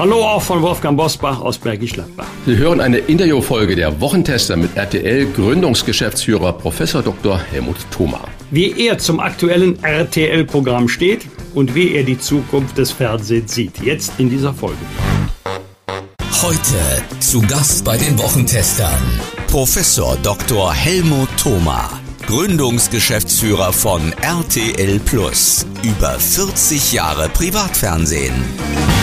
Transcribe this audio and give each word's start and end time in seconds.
Hallo 0.00 0.24
auch 0.24 0.40
von 0.40 0.62
Wolfgang 0.62 0.96
Bosbach 0.96 1.42
aus 1.42 1.58
Bergisch 1.58 1.92
Gladbach. 1.92 2.24
Sie 2.46 2.56
hören 2.56 2.80
eine 2.80 2.96
Interviewfolge 2.96 3.76
der 3.76 4.00
Wochentester 4.00 4.56
mit 4.56 4.74
RTL 4.74 5.26
Gründungsgeschäftsführer 5.26 6.54
Prof. 6.54 6.78
Dr. 6.78 7.38
Helmut 7.38 7.76
Thoma. 7.90 8.22
Wie 8.50 8.86
er 8.86 8.96
zum 8.96 9.20
aktuellen 9.20 9.84
RTL-Programm 9.84 10.88
steht 10.88 11.26
und 11.52 11.74
wie 11.74 11.94
er 11.96 12.02
die 12.02 12.18
Zukunft 12.18 12.78
des 12.78 12.92
Fernsehens 12.92 13.54
sieht. 13.54 13.78
Jetzt 13.82 14.14
in 14.16 14.30
dieser 14.30 14.54
Folge. 14.54 14.78
Heute 16.40 17.20
zu 17.20 17.42
Gast 17.42 17.84
bei 17.84 17.98
den 17.98 18.18
Wochentestern 18.18 19.20
Professor 19.48 20.16
Dr. 20.22 20.72
Helmut 20.72 21.28
Thoma. 21.36 21.90
Gründungsgeschäftsführer 22.26 23.74
von 23.74 24.14
RTL 24.22 24.98
Plus. 25.00 25.66
Über 25.82 26.18
40 26.18 26.94
Jahre 26.94 27.28
Privatfernsehen. 27.28 28.99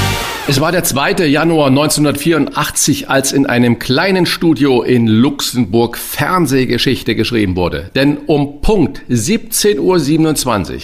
Es 0.49 0.61
war 0.61 0.71
der 0.71 0.85
2. 0.85 1.25
Januar 1.25 1.67
1984, 1.67 3.09
als 3.09 3.33
in 3.33 3.47
einem 3.47 3.79
kleinen 3.79 4.25
Studio 4.25 4.81
in 4.81 5.05
Luxemburg 5.05 5.97
Fernsehgeschichte 5.97 7.15
geschrieben 7.15 7.57
wurde. 7.57 7.91
Denn 7.95 8.17
um 8.27 8.61
Punkt 8.61 9.01
17.27 9.09 10.73
Uhr 10.73 10.81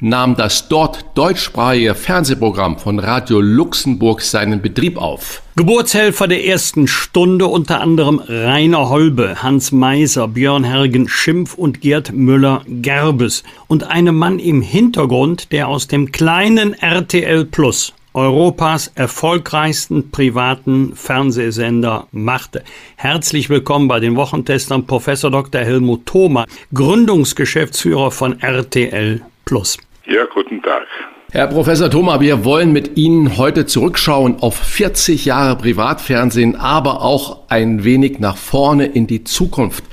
nahm 0.00 0.36
das 0.36 0.68
dort 0.68 1.06
deutschsprachige 1.14 1.94
Fernsehprogramm 1.94 2.78
von 2.78 2.98
Radio 2.98 3.40
Luxemburg 3.40 4.20
seinen 4.20 4.60
Betrieb 4.60 4.98
auf. 4.98 5.40
Geburtshelfer 5.56 6.28
der 6.28 6.44
ersten 6.44 6.86
Stunde 6.86 7.46
unter 7.46 7.80
anderem 7.80 8.20
Rainer 8.28 8.90
Holbe, 8.90 9.42
Hans 9.42 9.72
Meiser, 9.72 10.28
Björn 10.28 10.64
Hergen 10.64 11.08
Schimpf 11.08 11.54
und 11.54 11.80
Gerd 11.80 12.12
Müller-Gerbes 12.12 13.44
und 13.66 13.84
einem 13.84 14.16
Mann 14.16 14.38
im 14.38 14.60
Hintergrund, 14.60 15.52
der 15.52 15.68
aus 15.68 15.86
dem 15.86 16.12
kleinen 16.12 16.74
RTL 16.74 17.46
Plus 17.46 17.94
Europas 18.16 18.90
erfolgreichsten 18.94 20.10
privaten 20.10 20.96
Fernsehsender 20.96 22.06
machte. 22.12 22.64
Herzlich 22.96 23.50
willkommen 23.50 23.88
bei 23.88 24.00
den 24.00 24.16
Wochentestern 24.16 24.86
Professor 24.86 25.30
Dr. 25.30 25.60
Helmut 25.60 26.06
Thoma, 26.06 26.46
Gründungsgeschäftsführer 26.72 28.10
von 28.10 28.40
RTL 28.40 29.20
Plus. 29.44 29.76
Ja, 30.06 30.24
guten 30.32 30.62
Tag. 30.62 30.86
Herr 31.30 31.48
Professor 31.48 31.90
Thoma, 31.90 32.20
wir 32.20 32.46
wollen 32.46 32.72
mit 32.72 32.96
Ihnen 32.96 33.36
heute 33.36 33.66
zurückschauen 33.66 34.36
auf 34.40 34.56
40 34.56 35.26
Jahre 35.26 35.56
Privatfernsehen, 35.56 36.56
aber 36.56 37.02
auch 37.02 37.50
ein 37.50 37.84
wenig 37.84 38.18
nach 38.18 38.38
vorne 38.38 38.86
in 38.86 39.06
die 39.06 39.24
Zukunft. 39.24 39.84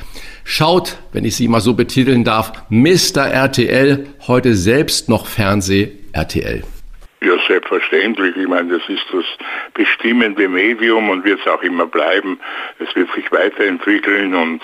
Schaut, 0.45 0.97
wenn 1.11 1.25
ich 1.25 1.35
Sie 1.35 1.49
mal 1.49 1.59
so 1.59 1.73
betiteln 1.73 2.23
darf, 2.23 2.53
Mr. 2.69 3.27
RTL 3.27 4.07
heute 4.27 4.55
selbst 4.55 5.09
noch 5.09 5.25
Fernseh 5.25 5.91
RTL. 6.13 6.63
Ja, 7.23 7.37
selbstverständlich. 7.47 8.35
Ich 8.35 8.47
meine, 8.47 8.77
das 8.77 8.89
ist 8.89 9.05
das 9.13 9.23
bestimmende 9.73 10.49
Medium 10.49 11.09
und 11.09 11.23
wird 11.23 11.39
es 11.39 11.47
auch 11.47 11.61
immer 11.63 11.87
bleiben. 11.87 12.37
Es 12.79 12.93
wird 12.95 13.09
sich 13.13 13.31
weiterentwickeln 13.31 14.35
und 14.35 14.61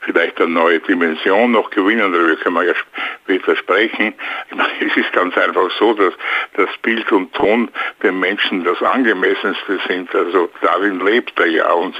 vielleicht 0.00 0.40
eine 0.40 0.50
neue 0.50 0.80
Dimension 0.80 1.52
noch 1.52 1.70
gewinnen, 1.70 2.12
darüber 2.12 2.34
können 2.34 2.56
wir 2.56 2.64
ja 2.64 2.74
später 3.22 3.54
sprechen. 3.54 4.14
Ich 4.50 4.56
meine, 4.56 4.72
es 4.80 4.96
ist 4.96 5.12
ganz 5.12 5.36
einfach 5.38 5.70
so, 5.78 5.94
dass 5.94 6.12
das 6.54 6.68
Bild 6.82 7.10
und 7.12 7.32
Ton 7.34 7.68
den 8.02 8.18
Menschen 8.18 8.64
das 8.64 8.82
angemessenste 8.82 9.78
sind. 9.86 10.12
Also 10.12 10.50
darin 10.60 10.98
lebt 11.06 11.38
er 11.38 11.46
ja 11.46 11.70
und 11.70 11.96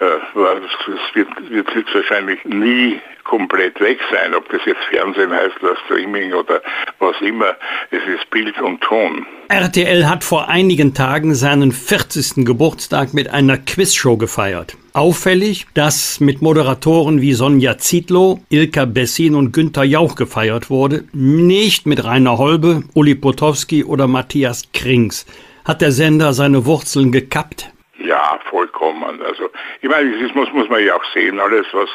äh, 0.00 0.18
das 0.34 1.14
wird, 1.14 1.28
wird 1.50 1.94
wahrscheinlich 1.94 2.44
nie 2.44 3.00
komplett 3.24 3.80
weg 3.80 3.98
sein, 4.12 4.34
ob 4.34 4.48
das 4.50 4.60
jetzt 4.66 4.82
Fernsehen 4.90 5.32
heißt 5.32 5.62
oder 5.62 5.76
Streaming 5.86 6.32
oder 6.32 6.62
was 6.98 7.16
immer. 7.20 7.56
Es 7.90 8.02
ist 8.06 8.30
Bild 8.30 8.60
und 8.60 8.80
Ton. 8.80 9.26
RTL 9.48 10.06
hat 10.06 10.24
vor 10.24 10.48
einigen 10.48 10.94
Tagen 10.94 11.34
seinen 11.34 11.72
40. 11.72 12.44
Geburtstag 12.44 13.12
mit 13.14 13.28
einer 13.30 13.58
Quizshow 13.58 14.16
gefeiert. 14.16 14.76
Auffällig, 14.92 15.66
dass 15.74 16.20
mit 16.20 16.40
Moderatoren 16.40 17.20
wie 17.20 17.32
Sonja 17.32 17.78
Zietlow, 17.78 18.40
Ilka 18.48 18.84
Bessin 18.84 19.34
und 19.34 19.52
Günther 19.52 19.84
Jauch 19.84 20.14
gefeiert 20.14 20.70
wurde, 20.70 21.04
nicht 21.12 21.86
mit 21.86 22.04
Rainer 22.04 22.38
Holbe, 22.38 22.84
Uli 22.94 23.14
Potowski 23.14 23.84
oder 23.84 24.06
Matthias 24.06 24.70
Krings. 24.72 25.26
Hat 25.64 25.80
der 25.80 25.92
Sender 25.92 26.32
seine 26.32 26.64
Wurzeln 26.66 27.10
gekappt? 27.10 27.73
Ja, 27.96 28.40
vollkommen. 28.50 29.22
Also 29.22 29.50
ich 29.80 29.88
meine, 29.88 30.18
das 30.20 30.34
muss, 30.34 30.52
muss 30.52 30.68
man 30.68 30.84
ja 30.84 30.96
auch 30.96 31.04
sehen, 31.12 31.38
alles 31.38 31.66
was, 31.72 31.88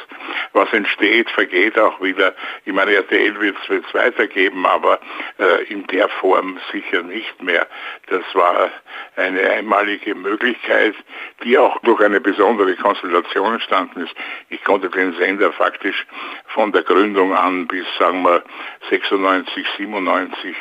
was 0.53 0.71
entsteht, 0.71 1.29
vergeht 1.31 1.77
auch 1.77 2.01
wieder. 2.01 2.33
Ich 2.63 2.71
meine, 2.71 2.93
RTL 2.93 3.37
wird 3.41 3.57
es 3.69 3.93
weitergeben, 3.93 4.65
aber 4.65 4.99
äh, 5.39 5.63
in 5.65 5.85
der 5.87 6.07
Form 6.07 6.57
sicher 6.71 7.03
nicht 7.03 7.43
mehr. 7.43 7.67
Das 8.07 8.23
war 8.33 8.69
eine 9.17 9.41
einmalige 9.41 10.15
Möglichkeit, 10.15 10.95
die 11.43 11.57
auch 11.57 11.77
durch 11.81 11.99
eine 12.01 12.21
besondere 12.21 12.75
Konstellation 12.77 13.55
entstanden 13.55 14.03
ist. 14.03 14.15
Ich 14.47 14.63
konnte 14.63 14.89
den 14.89 15.13
Sender 15.17 15.51
faktisch 15.51 16.05
von 16.47 16.71
der 16.71 16.83
Gründung 16.83 17.35
an 17.35 17.67
bis, 17.67 17.85
sagen 17.97 18.23
wir, 18.23 18.41
96, 18.89 19.67
97 19.77 20.55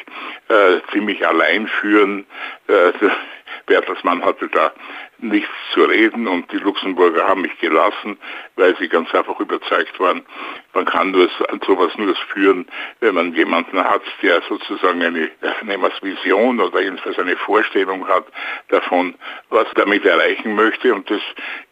äh, 0.49 0.55
ziemlich 0.91 1.25
allein 1.25 1.69
führen. 1.69 2.27
Äh, 2.67 2.93
Bertelsmann 3.67 4.25
hatte 4.25 4.49
da 4.49 4.73
nichts 5.19 5.51
zu 5.73 5.85
reden 5.85 6.27
und 6.27 6.51
die 6.53 6.59
Luxemburger 6.59 7.27
haben 7.27 7.43
mich 7.43 7.59
gelassen, 7.59 8.19
weil 8.57 8.77
sie 8.77 8.89
ganz 8.89 9.13
einfach 9.15 9.39
überzeugt 9.41 9.99
waren, 9.99 10.25
man 10.75 10.85
kann 10.85 11.11
nur 11.11 11.29
sowas 11.67 11.93
nur 11.97 12.15
führen, 12.33 12.67
wenn 13.01 13.15
man 13.15 13.35
jemanden 13.35 13.83
hat, 13.83 14.03
der 14.23 14.41
sozusagen 14.43 15.03
eine, 15.03 15.31
Vision 16.03 16.61
oder 16.61 16.81
jedenfalls 16.81 17.19
eine 17.19 17.37
Vorstellung 17.37 18.07
hat 18.07 18.27
davon, 18.69 19.15
was 19.51 19.67
damit 19.75 20.05
erreichen 20.05 20.55
möchte 20.55 20.95
und 20.95 21.11
das 21.11 21.21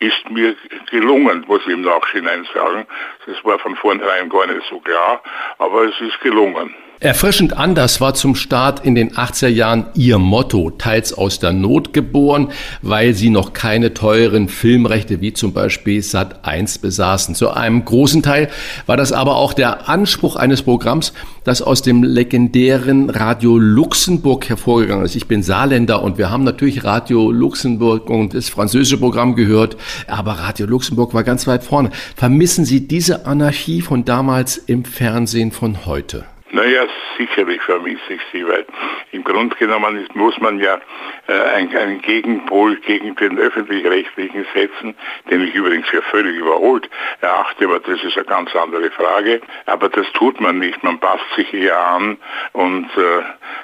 ist 0.01 0.29
mir 0.31 0.57
gelungen, 0.91 1.45
muss 1.47 1.63
ich 1.67 1.73
im 1.73 1.83
Nachhinein 1.83 2.47
sagen. 2.53 2.87
Das 3.27 3.45
war 3.45 3.59
von 3.59 3.77
vornherein 3.77 4.29
gar 4.29 4.47
nicht 4.47 4.67
so 4.69 4.81
klar, 4.81 5.23
aber 5.59 5.85
es 5.85 6.01
ist 6.01 6.21
gelungen. 6.21 6.75
Erfrischend 6.99 7.59
anders 7.59 8.01
war 8.01 8.15
zum 8.15 8.35
Start 8.35 8.87
in 8.87 8.95
den 8.95 9.13
80er 9.13 9.49
Jahren 9.49 9.85
ihr 9.97 10.19
Motto, 10.19 10.71
teils 10.71 11.13
aus 11.13 11.39
der 11.39 11.53
Not 11.53 11.93
geboren, 11.93 12.49
weil 12.81 13.13
sie 13.13 13.29
noch 13.29 13.53
keine 13.53 13.93
teuren 13.93 14.49
Filmrechte 14.49 15.21
wie 15.21 15.35
zum 15.35 15.53
Beispiel 15.53 16.01
Sat 16.01 16.47
1 16.47 16.79
besaßen. 16.79 17.35
Zu 17.35 17.51
einem 17.51 17.85
großen 17.85 18.23
Teil 18.23 18.49
war 18.87 18.97
das 18.97 19.13
aber 19.13 19.37
auch 19.37 19.53
der 19.53 19.91
Anspruch 19.91 20.37
eines 20.37 20.63
Programms, 20.63 21.13
das 21.45 21.61
aus 21.61 21.83
dem 21.83 22.03
legendären 22.03 23.11
Radio 23.11 23.59
Luxemburg 23.59 24.49
hervorgegangen 24.49 25.05
ist. 25.05 25.17
Ich 25.17 25.29
bin 25.29 25.43
Saarländer 25.43 26.03
und 26.03 26.17
wir 26.17 26.31
haben 26.31 26.45
natürlich 26.45 26.85
Radio 26.85 27.31
Luxemburg 27.31 28.09
und 28.09 28.33
das 28.33 28.49
französische 28.49 28.97
Programm 28.97 29.35
gehört, 29.37 29.77
aber 30.07 30.33
Radio 30.33 30.65
Luxemburg 30.65 31.13
war 31.13 31.25
ganz 31.25 31.47
weit 31.47 31.63
vorne. 31.63 31.91
Vermissen 32.17 32.65
Sie 32.65 32.89
diese 32.89 33.27
Anarchie 33.27 33.83
von 33.83 34.07
damals 34.07 34.57
im 34.57 34.87
Fernsehen 34.87 35.53
von 35.53 35.85
heute? 35.85 36.25
Naja, 36.57 36.87
sicherlich 37.19 37.61
vermisse 37.61 38.15
ich 38.15 38.21
sie, 38.33 38.49
weil 38.49 38.65
im 39.13 39.23
Grunde 39.25 39.55
genommen 39.57 40.03
ist, 40.03 40.17
muss 40.17 40.39
man 40.39 40.59
ja 40.59 40.81
äh, 41.27 41.39
einen, 41.55 42.01
Gegenpol 42.01 42.77
gegen 42.77 43.15
den 43.15 43.39
öffentlich-rechtlichen 43.39 44.47
setzen, 44.55 44.95
den 45.31 45.43
ich 45.43 45.55
übrigens 45.55 45.87
für 45.89 46.01
völlig 46.01 46.35
überholt 46.35 46.89
erachte, 47.21 47.67
aber 47.67 47.81
das 47.81 48.03
ist 48.03 48.17
eine 48.17 48.25
ganz 48.25 48.57
andere 48.57 48.91
Frage. 48.91 49.43
Aber 49.67 49.91
das 49.91 50.11
tut 50.15 50.41
man 50.41 50.59
nicht, 50.59 50.83
man 50.83 50.99
passt 50.99 51.27
sich 51.37 51.53
eher 51.53 51.79
an 51.79 52.17
und 52.55 52.87
äh, 52.97 53.23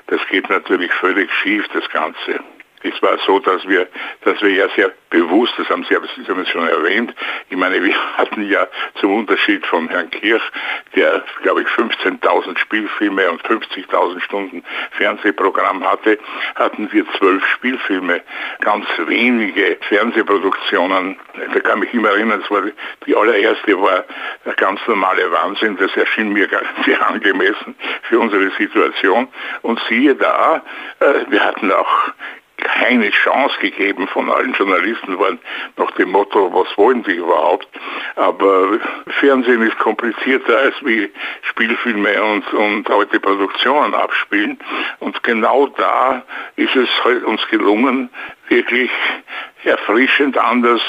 das 0.08 0.20
geht 0.28 0.50
natürlich 0.50 0.92
völlig 0.92 1.32
schief, 1.32 1.66
das 1.72 1.88
Ganze. 1.88 2.40
Es 2.82 3.00
war 3.02 3.18
so, 3.26 3.38
dass 3.38 3.66
wir, 3.68 3.86
dass 4.24 4.40
wir 4.42 4.50
ja 4.50 4.68
sehr 4.74 4.92
bewusst, 5.10 5.54
das 5.56 5.68
haben 5.68 5.84
Sie, 5.84 5.94
das 5.94 6.28
haben 6.28 6.44
Sie 6.44 6.50
schon 6.50 6.66
erwähnt, 6.66 7.14
ich 7.50 7.56
meine, 7.56 7.82
wir 7.82 7.94
hatten 8.16 8.48
ja 8.48 8.66
zum 9.00 9.14
Unterschied 9.14 9.64
von 9.66 9.88
Herrn 9.88 10.10
Kirch, 10.10 10.42
der, 10.96 11.22
glaube 11.42 11.62
ich, 11.62 11.68
15.000 11.68 12.58
Spielfilme 12.58 13.30
und 13.30 13.42
50.000 13.42 14.20
Stunden 14.20 14.64
Fernsehprogramm 14.92 15.84
hatte, 15.84 16.18
hatten 16.54 16.90
wir 16.92 17.04
zwölf 17.18 17.44
Spielfilme, 17.46 18.22
ganz 18.60 18.86
wenige 19.06 19.78
Fernsehproduktionen. 19.88 21.16
Da 21.52 21.60
kann 21.60 21.80
mich 21.80 21.92
immer 21.94 22.10
erinnern, 22.10 22.42
war 22.48 22.62
die 23.06 23.16
allererste 23.16 23.80
war 23.80 24.04
der 24.44 24.54
ganz 24.54 24.80
normale 24.86 25.30
Wahnsinn, 25.30 25.76
das 25.76 25.94
erschien 25.96 26.32
mir 26.32 26.48
sehr 26.84 27.06
angemessen 27.06 27.74
für 28.02 28.18
unsere 28.18 28.50
Situation. 28.52 29.28
Und 29.62 29.80
siehe 29.88 30.14
da, 30.14 30.62
äh, 31.00 31.24
wir 31.28 31.44
hatten 31.44 31.72
auch 31.72 32.12
keine 32.62 33.10
Chance 33.10 33.56
gegeben 33.60 34.06
von 34.08 34.30
allen 34.30 34.52
Journalisten 34.54 35.18
waren 35.18 35.38
nach 35.76 35.90
dem 35.92 36.10
Motto, 36.10 36.52
was 36.52 36.76
wollen 36.76 37.02
die 37.02 37.16
überhaupt? 37.16 37.68
Aber 38.16 38.78
Fernsehen 39.20 39.62
ist 39.62 39.78
komplizierter 39.78 40.58
als 40.58 40.74
wie 40.82 41.10
Spielfilme 41.42 42.22
und, 42.22 42.52
und 42.52 42.90
alte 42.90 43.20
Produktionen 43.20 43.94
abspielen. 43.94 44.58
Und 45.00 45.22
genau 45.22 45.66
da 45.66 46.22
ist 46.56 46.74
es 46.76 46.88
halt 47.04 47.24
uns 47.24 47.46
gelungen, 47.48 48.10
wirklich 48.52 48.90
erfrischend 49.64 50.36
anders, 50.36 50.82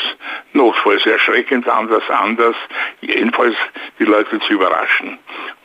notfalls 0.54 1.06
erschreckend 1.06 1.68
anders, 1.68 2.04
anders, 2.10 2.56
jedenfalls 3.02 3.56
die 4.00 4.04
Leute 4.04 4.40
zu 4.42 4.54
überraschen. 4.54 5.18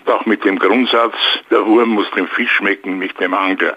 Und 0.05 0.13
auch 0.13 0.27
mit 0.27 0.45
dem 0.45 0.59
Grundsatz, 0.59 1.17
der 1.51 1.67
Wurm 1.67 1.91
muss 1.91 2.11
dem 2.13 2.29
Fisch 2.29 2.53
schmecken, 2.53 2.99
nicht 2.99 3.19
dem 3.21 3.35
Angler. 3.35 3.77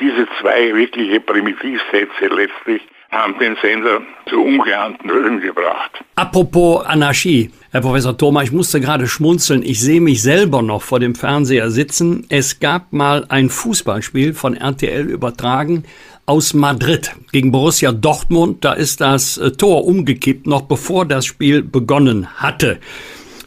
Diese 0.00 0.28
zwei 0.40 0.74
wirkliche 0.74 1.20
Primitivsätze 1.20 2.26
letztlich 2.28 2.82
haben 3.10 3.38
den 3.38 3.56
Sender 3.62 4.02
zu 4.28 4.44
ungeahnten 4.44 5.10
Höhen 5.10 5.40
gebracht. 5.40 5.90
Apropos 6.14 6.84
Anarchie, 6.84 7.50
Herr 7.72 7.80
Professor 7.80 8.16
Thoma, 8.16 8.42
ich 8.42 8.52
musste 8.52 8.80
gerade 8.80 9.08
schmunzeln. 9.08 9.62
Ich 9.62 9.80
sehe 9.80 10.02
mich 10.02 10.22
selber 10.22 10.60
noch 10.60 10.82
vor 10.82 11.00
dem 11.00 11.14
Fernseher 11.14 11.70
sitzen. 11.70 12.26
Es 12.28 12.60
gab 12.60 12.92
mal 12.92 13.24
ein 13.30 13.48
Fußballspiel 13.48 14.34
von 14.34 14.54
RTL 14.54 15.08
übertragen 15.08 15.84
aus 16.28 16.52
Madrid 16.52 17.12
gegen 17.32 17.50
Borussia 17.50 17.90
Dortmund. 17.90 18.64
Da 18.64 18.74
ist 18.74 19.00
das 19.00 19.38
äh, 19.38 19.50
Tor 19.52 19.86
umgekippt, 19.86 20.46
noch 20.46 20.62
bevor 20.62 21.06
das 21.06 21.24
Spiel 21.24 21.62
begonnen 21.62 22.28
hatte. 22.36 22.78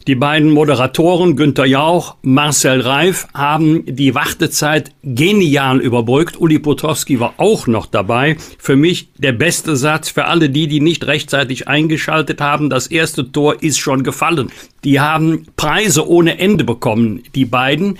Die 0.08 0.16
beiden 0.16 0.50
Moderatoren 0.50 1.36
Günter 1.36 1.64
Jauch, 1.64 2.16
Marcel 2.22 2.80
Reif 2.80 3.28
haben 3.34 3.84
die 3.86 4.16
Wartezeit 4.16 4.90
genial 5.04 5.80
überbrückt. 5.80 6.40
Uli 6.40 6.58
Potowski 6.58 7.20
war 7.20 7.34
auch 7.36 7.68
noch 7.68 7.86
dabei. 7.86 8.36
Für 8.58 8.74
mich 8.74 9.10
der 9.18 9.30
beste 9.30 9.76
Satz 9.76 10.10
für 10.10 10.24
alle 10.24 10.50
die, 10.50 10.66
die 10.66 10.80
nicht 10.80 11.06
rechtzeitig 11.06 11.68
eingeschaltet 11.68 12.40
haben. 12.40 12.68
Das 12.68 12.88
erste 12.88 13.30
Tor 13.30 13.62
ist 13.62 13.78
schon 13.78 14.02
gefallen. 14.02 14.50
Die 14.82 14.98
haben 14.98 15.46
Preise 15.56 16.08
ohne 16.08 16.40
Ende 16.40 16.64
bekommen, 16.64 17.22
die 17.36 17.44
beiden. 17.44 17.96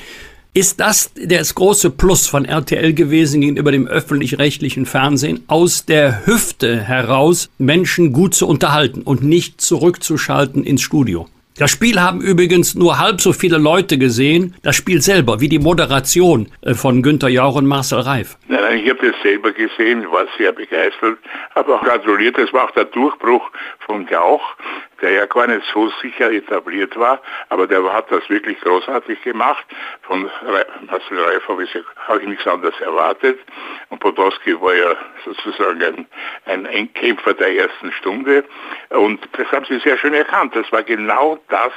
Ist 0.54 0.81
das 0.81 1.14
das 1.14 1.54
große 1.54 1.88
Plus 1.88 2.26
von 2.26 2.44
RTL 2.44 2.93
gewesen 2.93 3.40
gegenüber 3.40 3.72
dem 3.72 3.88
öffentlich-rechtlichen 3.88 4.84
Fernsehen, 4.84 5.43
aus 5.46 5.87
der 5.87 6.26
Hüfte 6.26 6.78
heraus 6.78 7.50
Menschen 7.56 8.12
gut 8.12 8.34
zu 8.34 8.46
unterhalten 8.46 9.00
und 9.00 9.22
nicht 9.22 9.62
zurückzuschalten 9.62 10.62
ins 10.62 10.82
Studio? 10.82 11.26
Das 11.56 11.70
Spiel 11.70 11.99
haben 11.99 12.20
übrigens 12.20 12.75
nur 12.75 12.99
halb 12.99 13.22
so 13.22 13.32
viele 13.32 13.56
Leute 13.56 13.96
gesehen, 13.96 14.54
das 14.62 14.76
Spiel 14.76 15.00
selber, 15.00 15.40
wie 15.40 15.49
die 15.49 15.58
Moderation 15.58 16.49
äh, 16.60 16.75
von 16.75 17.02
Günter 17.02 17.31
Jauch 17.31 17.56
und 17.56 17.66
Marcel 17.66 18.00
Reif. 18.00 18.37
Nein, 18.48 18.82
ich 18.84 18.90
habe 18.90 19.10
das 19.10 19.22
selber 19.22 19.52
gesehen, 19.52 20.05
war 20.10 20.26
sehr 20.37 20.52
begeistert, 20.52 21.16
habe 21.55 21.75
auch 21.75 21.82
gratuliert, 21.82 22.37
das 22.37 22.52
war 22.52 22.64
auch 22.64 22.70
der 22.72 22.84
Durchbruch 22.84 23.50
von 23.87 24.06
Jauch, 24.10 24.43
der 25.02 25.10
ja 25.10 25.26
gar 25.26 25.49
nicht 25.49 25.66
so 25.72 25.88
sicher 26.00 26.31
etabliert 26.31 26.96
war, 26.96 27.20
aber 27.49 27.66
der 27.66 27.82
hat 27.93 28.10
das 28.10 28.28
wirklich 28.31 28.58
großartig 28.60 29.20
gemacht. 29.22 29.66
Von 30.02 30.31
Marcel 30.87 31.20
Reif 31.20 31.46
habe 31.49 31.64
ich, 31.64 32.26
nichts 32.26 32.46
anderes 32.46 32.78
erwartet. 32.81 33.40
Und 33.88 33.99
Podolski 33.99 34.58
war 34.60 34.75
ja 34.75 34.94
sozusagen 35.25 35.82
ein, 35.82 36.06
ein 36.46 36.66
Endkämpfer 36.66 37.34
der 37.34 37.54
ersten 37.56 37.93
Stunde. 37.93 38.44
Und 38.90 39.28
das 39.32 39.50
haben 39.50 39.64
Sie 39.66 39.78
sehr 39.81 39.99
schön 39.99 40.14
erkannt. 40.14 40.54
Das 40.54 40.70
war 40.70 40.82
genau 40.84 41.38
das, 41.48 41.72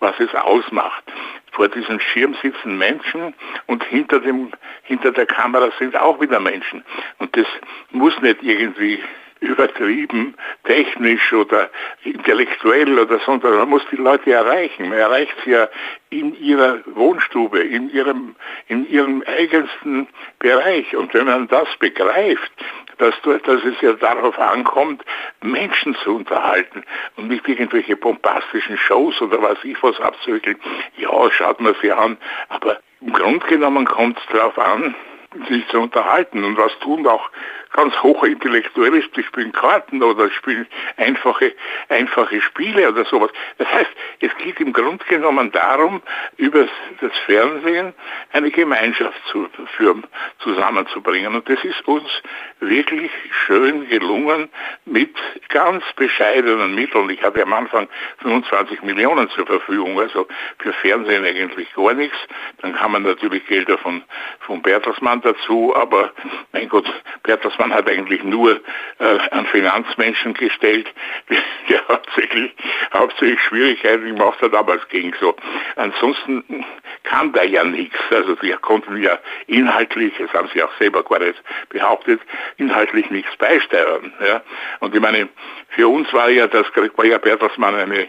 was 0.00 0.18
es 0.20 0.34
ausmacht 0.34 1.04
vor 1.52 1.68
diesem 1.68 1.98
Schirm 1.98 2.36
sitzen 2.42 2.76
Menschen 2.76 3.34
und 3.66 3.82
hinter, 3.84 4.20
dem, 4.20 4.52
hinter 4.82 5.10
der 5.10 5.24
Kamera 5.24 5.70
sind 5.78 5.96
auch 5.96 6.20
wieder 6.20 6.38
Menschen. 6.38 6.84
Und 7.18 7.34
das 7.34 7.46
muss 7.90 8.12
nicht 8.20 8.42
irgendwie 8.42 9.02
übertrieben 9.40 10.34
technisch 10.64 11.32
oder 11.32 11.70
intellektuell 12.04 12.98
oder 12.98 13.18
so, 13.18 13.24
sondern 13.24 13.58
man 13.58 13.68
muss 13.68 13.82
die 13.90 13.96
Leute 13.96 14.32
erreichen. 14.32 14.88
Man 14.88 14.98
erreicht 14.98 15.34
sie 15.44 15.50
ja 15.50 15.68
in 16.10 16.34
ihrer 16.40 16.78
Wohnstube, 16.86 17.60
in 17.60 17.90
ihrem, 17.90 18.34
in 18.68 18.88
ihrem 18.88 19.22
eigensten 19.26 20.08
Bereich. 20.38 20.96
Und 20.96 21.12
wenn 21.14 21.26
man 21.26 21.48
das 21.48 21.68
begreift, 21.78 22.50
dass, 22.98 23.14
dass 23.22 23.64
es 23.64 23.80
ja 23.82 23.92
darauf 23.92 24.38
ankommt, 24.38 25.04
Menschen 25.42 25.94
zu 25.96 26.16
unterhalten 26.16 26.82
und 27.16 27.28
nicht 27.28 27.46
irgendwelche 27.46 27.96
bombastischen 27.96 28.78
Shows 28.78 29.20
oder 29.20 29.42
was 29.42 29.58
ich 29.64 29.82
was 29.82 30.00
abzuwickeln, 30.00 30.58
ja, 30.96 31.30
schaut 31.30 31.60
man 31.60 31.74
sie 31.82 31.92
an, 31.92 32.16
aber 32.48 32.80
im 33.00 33.12
Grunde 33.12 33.46
genommen 33.46 33.84
kommt 33.84 34.18
es 34.18 34.26
darauf 34.32 34.58
an, 34.58 34.94
sich 35.48 35.66
zu 35.68 35.80
unterhalten. 35.80 36.44
Und 36.44 36.56
was 36.56 36.76
tun 36.78 37.06
auch 37.06 37.30
ganz 37.72 37.94
hochintellektuelle, 38.02 39.02
die 39.14 39.22
spielen 39.22 39.52
Karten 39.52 40.02
oder 40.02 40.30
spielen 40.30 40.66
einfache, 40.96 41.54
einfache 41.88 42.40
Spiele 42.40 42.88
oder 42.88 43.04
sowas. 43.04 43.30
Das 43.58 43.68
heißt, 43.70 43.90
es 44.20 44.36
geht 44.38 44.60
im 44.60 44.72
Grunde 44.72 45.04
genommen 45.04 45.52
darum, 45.52 46.00
über 46.36 46.66
das 47.00 47.12
Fernsehen 47.26 47.92
eine 48.32 48.50
Gemeinschaft 48.50 49.20
zu 49.30 49.48
führen, 49.76 50.04
zusammenzubringen. 50.38 51.34
Und 51.34 51.48
das 51.48 51.62
ist 51.64 51.86
uns 51.86 52.08
wirklich 52.60 53.10
schön 53.46 53.88
gelungen 53.88 54.48
mit 54.84 55.14
ganz 55.48 55.84
bescheidenen 55.96 56.74
Mitteln. 56.74 57.10
Ich 57.10 57.22
hatte 57.22 57.42
am 57.42 57.52
Anfang 57.52 57.88
25 58.22 58.82
Millionen 58.82 59.28
zur 59.30 59.46
Verfügung, 59.46 60.00
also 60.00 60.26
für 60.58 60.72
Fernsehen 60.72 61.24
eigentlich 61.24 61.72
gar 61.74 61.92
nichts. 61.92 62.16
Dann 62.62 62.74
kann 62.74 62.92
man 62.92 63.02
natürlich 63.02 63.46
Gelder 63.46 63.76
von, 63.78 64.02
von 64.40 64.62
Bertelsmann 64.62 65.20
dazu, 65.20 65.74
aber 65.76 66.12
mein 66.52 66.68
Gott, 66.68 66.86
Bertelsmann 67.22 67.55
hat 67.58 67.88
eigentlich 67.88 68.22
nur 68.22 68.60
äh, 68.98 69.18
an 69.30 69.46
Finanzmenschen 69.46 70.34
gestellt, 70.34 70.92
der 71.68 71.88
hauptsächlich, 71.88 72.52
hauptsächlich 72.92 73.40
Schwierigkeiten 73.40 74.16
gemacht 74.16 74.40
hat, 74.40 74.54
aber 74.54 74.76
es 74.76 74.88
ging 74.88 75.14
so. 75.20 75.34
Ansonsten 75.76 76.64
kam 77.06 77.32
da 77.32 77.42
ja 77.42 77.64
nichts. 77.64 77.96
Also 78.10 78.40
wir 78.42 78.56
konnten 78.58 78.96
ja 79.02 79.18
inhaltlich, 79.46 80.12
das 80.18 80.32
haben 80.32 80.48
sie 80.52 80.62
auch 80.62 80.72
selber 80.78 81.04
nicht 81.20 81.42
behauptet, 81.68 82.20
inhaltlich 82.56 83.10
nichts 83.10 83.34
beisteuern. 83.36 84.12
Ja. 84.24 84.42
Und 84.80 84.94
ich 84.94 85.00
meine, 85.00 85.28
für 85.70 85.88
uns 85.88 86.12
war 86.12 86.28
ja 86.28 86.46
das 86.46 86.66
war 86.96 87.04
ja 87.04 87.18
Bertelsmann 87.18 87.74
eine, 87.74 88.00
äh, 88.00 88.08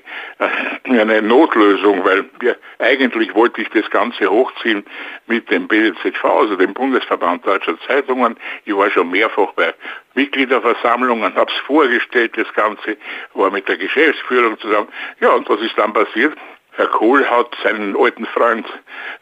eine 0.86 1.22
Notlösung, 1.22 2.04
weil 2.04 2.26
wir, 2.40 2.56
eigentlich 2.80 3.34
wollte 3.36 3.62
ich 3.62 3.70
das 3.70 3.90
Ganze 3.90 4.30
hochziehen 4.30 4.86
mit 5.28 5.50
dem 5.52 5.68
BZV, 5.68 6.24
also 6.24 6.56
dem 6.56 6.74
Bundesverband 6.74 7.46
Deutscher 7.46 7.78
Zeitungen. 7.88 8.38
Ich 8.66 8.76
war 8.76 8.90
schon 8.90 9.12
mehrfach 9.12 9.37
bei 9.56 9.74
Mitgliederversammlungen, 10.16 11.36
habe 11.36 11.52
es 11.52 11.58
vorgestellt, 11.66 12.38
das 12.38 12.52
Ganze, 12.54 12.98
war 13.34 13.52
mit 13.52 13.68
der 13.68 13.78
Geschäftsführung 13.78 14.60
zusammen. 14.60 14.88
Ja, 15.20 15.30
und 15.32 15.48
was 15.50 15.62
ist 15.62 15.78
dann 15.78 15.94
passiert? 15.94 16.38
Herr 16.78 16.88
Kohl 16.88 17.28
hat 17.28 17.58
seinen 17.64 17.98
alten 17.98 18.28
Freund 18.28 18.68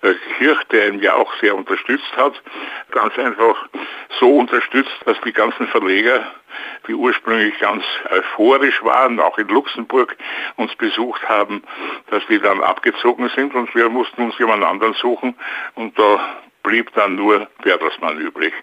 äh, 0.01 0.13
Kirch, 0.37 0.61
der 0.71 0.89
ihn 0.89 0.99
ja 0.99 1.13
auch 1.13 1.33
sehr 1.39 1.55
unterstützt 1.55 2.11
hat, 2.17 2.33
ganz 2.91 3.17
einfach 3.17 3.55
so 4.19 4.37
unterstützt, 4.37 4.91
dass 5.05 5.19
die 5.21 5.31
ganzen 5.31 5.65
Verleger, 5.67 6.33
die 6.85 6.93
ursprünglich 6.93 7.57
ganz 7.59 7.83
euphorisch 8.11 8.83
waren, 8.83 9.21
auch 9.21 9.37
in 9.37 9.47
Luxemburg 9.47 10.17
uns 10.57 10.75
besucht 10.75 11.27
haben, 11.29 11.63
dass 12.09 12.25
die 12.27 12.39
dann 12.39 12.61
abgezogen 12.61 13.29
sind 13.29 13.55
und 13.55 13.73
wir 13.73 13.87
mussten 13.87 14.23
uns 14.23 14.37
jemand 14.37 14.61
anderen 14.61 14.93
suchen 14.93 15.33
und 15.75 15.97
da 15.97 16.19
blieb 16.65 16.91
dann 16.95 17.15
nur 17.15 17.47
Bertelsmann 17.63 18.17
übrig. 18.19 18.53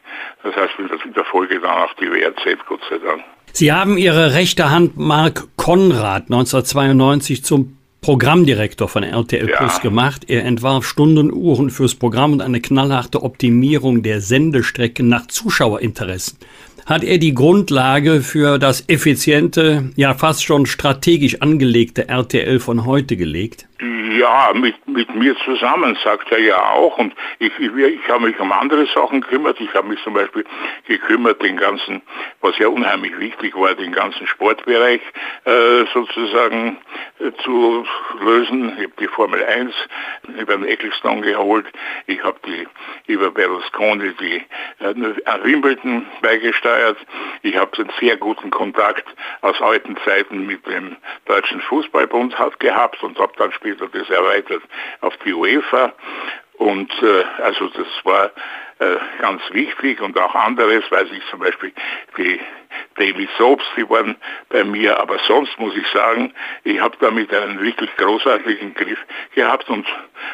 Das 0.42 0.54
heißt, 0.54 0.72
in 0.78 1.12
der 1.14 1.24
Folge 1.24 1.60
dann 1.60 1.70
auch 1.70 1.94
die 1.94 2.10
WRZ, 2.10 2.58
Gott 2.66 2.80
sei 2.90 2.98
Dank. 2.98 3.22
Sie 3.52 3.72
haben 3.72 3.98
Ihre 3.98 4.34
rechte 4.34 4.70
Hand 4.70 4.96
Mark 4.96 5.44
Konrad 5.56 6.24
1992 6.24 7.44
zum 7.44 7.76
Programmdirektor 8.00 8.88
von 8.88 9.04
RTL 9.04 9.48
ja. 9.48 9.56
Plus 9.56 9.80
gemacht. 9.80 10.24
Er 10.28 10.44
entwarf 10.44 10.84
Stundenuhren 10.84 11.70
fürs 11.70 11.94
Programm 11.94 12.32
und 12.32 12.40
eine 12.40 12.60
knallharte 12.60 13.22
Optimierung 13.22 14.02
der 14.02 14.20
Sendestrecken 14.20 15.08
nach 15.08 15.28
Zuschauerinteressen. 15.28 16.38
Hat 16.84 17.04
er 17.04 17.18
die 17.18 17.32
Grundlage 17.32 18.22
für 18.22 18.58
das 18.58 18.88
effiziente, 18.88 19.90
ja 19.94 20.14
fast 20.14 20.44
schon 20.44 20.66
strategisch 20.66 21.40
angelegte 21.40 22.08
RTL 22.08 22.58
von 22.58 22.84
heute 22.84 23.16
gelegt? 23.16 23.68
Ja, 23.82 24.52
mit, 24.54 24.86
mit 24.86 25.12
mir 25.12 25.34
zusammen, 25.38 25.98
sagt 26.04 26.30
er 26.30 26.38
ja 26.38 26.70
auch. 26.70 26.98
Und 26.98 27.14
ich, 27.40 27.50
ich, 27.58 27.74
ich 27.74 28.08
habe 28.08 28.26
mich 28.28 28.38
um 28.38 28.52
andere 28.52 28.86
Sachen 28.86 29.22
gekümmert. 29.22 29.60
Ich 29.60 29.74
habe 29.74 29.88
mich 29.88 30.00
zum 30.04 30.14
Beispiel 30.14 30.44
gekümmert, 30.86 31.42
den 31.42 31.56
ganzen, 31.56 32.00
was 32.42 32.56
ja 32.58 32.68
unheimlich 32.68 33.18
wichtig 33.18 33.56
war, 33.56 33.74
den 33.74 33.90
ganzen 33.90 34.28
Sportbereich 34.28 35.00
äh, 35.46 35.84
sozusagen 35.92 36.78
äh, 37.18 37.32
zu 37.42 37.84
lösen. 38.20 38.72
Ich 38.78 38.84
habe 38.84 38.92
die 39.00 39.08
Formel 39.08 39.44
1 39.44 39.74
über 40.38 40.56
den 40.56 40.66
Ecclestone 40.66 41.22
geholt. 41.22 41.66
Ich 42.06 42.22
habe 42.22 42.38
die 42.46 42.68
über 43.12 43.32
Berlusconi 43.32 44.12
die 44.20 44.44
äh, 44.78 44.94
Wimbledon 45.42 46.06
beigesteuert. 46.20 46.98
Ich 47.42 47.56
habe 47.56 47.76
einen 47.78 47.90
sehr 47.98 48.16
guten 48.16 48.50
Kontakt 48.50 49.04
aus 49.40 49.60
alten 49.60 49.96
Zeiten 50.04 50.46
mit 50.46 50.64
dem 50.68 50.96
Deutschen 51.24 51.60
Fußballbund 51.62 52.36
gehabt 52.60 53.02
und 53.02 53.18
habe 53.18 53.32
dann 53.38 53.50
später 53.50 53.71
das 53.76 54.10
erweitert 54.10 54.62
auf 55.00 55.16
die 55.24 55.32
UEFA. 55.32 55.92
Und 56.54 56.92
äh, 57.02 57.24
also 57.42 57.68
das 57.68 57.86
war 58.04 58.30
äh, 58.78 58.96
ganz 59.20 59.42
wichtig 59.52 60.00
und 60.00 60.18
auch 60.18 60.34
anderes, 60.34 60.84
weiß 60.90 61.08
ich 61.12 61.22
zum 61.30 61.40
Beispiel 61.40 61.72
die 62.16 62.40
Daily 62.96 63.28
Soaps, 63.38 63.64
die 63.76 63.88
waren 63.88 64.16
bei 64.48 64.64
mir, 64.64 64.98
aber 64.98 65.18
sonst 65.26 65.58
muss 65.58 65.74
ich 65.76 65.86
sagen, 65.92 66.32
ich 66.64 66.80
habe 66.80 66.96
damit 67.00 67.32
einen 67.34 67.60
wirklich 67.60 67.90
großartigen 67.96 68.74
Griff 68.74 68.98
gehabt 69.34 69.68
und 69.68 69.86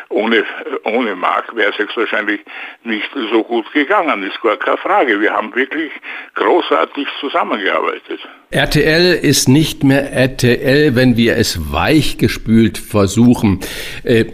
ohne, 0.09 0.45
ohne 0.85 1.15
Mark 1.15 1.55
wäre 1.55 1.71
es 1.71 1.79
jetzt 1.79 1.97
wahrscheinlich 1.97 2.41
nicht 2.85 3.09
so 3.31 3.43
gut 3.45 3.71
gegangen, 3.73 4.23
ist 4.23 4.41
gar 4.43 4.57
keine 4.57 4.77
Frage. 4.79 5.21
Wir 5.21 5.33
haben 5.33 5.55
wirklich 5.55 5.93
großartig 6.35 7.07
zusammengearbeitet. 7.21 8.21
RTL 8.51 9.15
ist 9.15 9.49
nicht 9.49 9.85
mehr 9.85 10.13
RTL, 10.13 10.97
wenn 10.97 11.17
wir 11.17 11.37
es 11.37 11.73
weichgespült 11.73 12.79
versuchen. 12.79 13.61
Äh, 14.05 14.25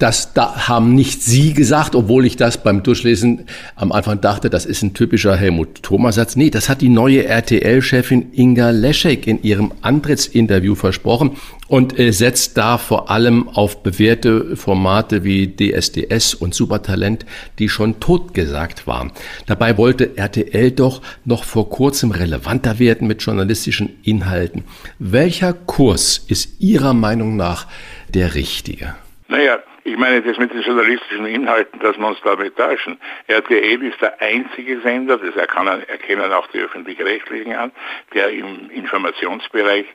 das 0.00 0.32
da 0.32 0.68
haben 0.68 0.94
nicht 0.94 1.22
Sie 1.22 1.52
gesagt, 1.52 1.94
obwohl 1.94 2.24
ich 2.24 2.36
das 2.36 2.62
beim 2.62 2.82
Durchlesen 2.82 3.44
am 3.76 3.92
Anfang 3.92 4.20
dachte, 4.20 4.48
das 4.48 4.64
ist 4.64 4.82
ein 4.82 4.94
typischer 4.94 5.36
Helmut 5.36 5.82
Thomas 5.82 6.14
Satz. 6.14 6.36
Nee, 6.36 6.50
das 6.50 6.68
hat 6.68 6.80
die 6.80 6.88
neue 6.88 7.26
RTL-Chefin 7.26 8.32
Inga 8.32 8.70
Leschek 8.70 9.26
in 9.26 9.42
ihrem 9.42 9.72
Antrittsinterview 9.82 10.74
versprochen 10.74 11.36
und 11.68 11.98
äh, 11.98 12.12
setzt 12.12 12.56
da 12.56 12.78
vor 12.78 13.10
allem 13.10 13.48
auf 13.48 13.82
bewährte 13.82 14.56
Formate 14.56 15.22
wie 15.22 15.54
DSDS 15.54 16.32
und 16.34 16.54
Supertalent, 16.54 17.26
die 17.58 17.68
schon 17.68 18.00
totgesagt 18.00 18.86
waren. 18.86 19.12
Dabei 19.46 19.76
wollte 19.76 20.16
RTL 20.16 20.70
doch 20.70 21.02
noch 21.26 21.44
vor 21.44 21.68
kurzem 21.68 22.10
relevanter 22.10 22.78
werden 22.78 23.06
mit 23.06 23.22
journalistischen 23.22 23.90
Inhalten. 24.02 24.64
Welcher 24.98 25.52
Kurs 25.52 26.24
ist 26.26 26.60
Ihrer 26.60 26.94
Meinung 26.94 27.36
nach 27.36 27.66
der 28.08 28.34
richtige? 28.34 28.94
Naja, 29.28 29.60
ich 29.84 29.96
meine, 29.96 30.22
das 30.22 30.38
mit 30.38 30.52
den 30.52 30.62
journalistischen 30.62 31.26
Inhalten, 31.26 31.80
dass 31.80 31.98
wir 31.98 32.06
uns 32.06 32.20
damit 32.22 32.56
täuschen. 32.56 32.98
RTL 33.28 33.82
ist 33.82 34.00
der 34.00 34.20
einzige 34.20 34.80
Sender, 34.80 35.18
das 35.18 35.34
erkennen 35.36 36.32
auch 36.32 36.46
die 36.48 36.58
öffentlich-rechtlichen 36.58 37.54
an, 37.54 37.72
der 38.14 38.30
im 38.30 38.70
Informationsbereich 38.70 39.86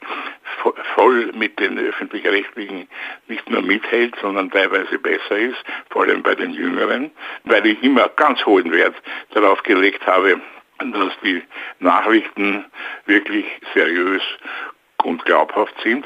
voll 0.96 1.32
mit 1.34 1.60
den 1.60 1.78
öffentlich-rechtlichen 1.78 2.88
nicht 3.28 3.50
nur 3.50 3.62
mithält, 3.62 4.16
sondern 4.22 4.50
teilweise 4.50 4.98
besser 4.98 5.38
ist, 5.38 5.64
vor 5.90 6.04
allem 6.04 6.24
bei 6.24 6.36
den 6.36 6.52
Jüngeren, 6.52 7.12
weil 7.44 7.66
ich 7.66 7.82
immer 7.84 8.10
ganz 8.10 8.46
hohen 8.46 8.72
Wert 8.72 8.96
darauf 9.32 9.62
gelegt 9.64 10.06
habe, 10.08 10.42
dass 10.80 11.14
die 11.24 11.42
Nachrichten 11.80 12.66
wirklich 13.06 13.46
seriös 13.74 14.24
und 15.04 15.24
glaubhaft 15.26 15.76
sind. 15.84 16.06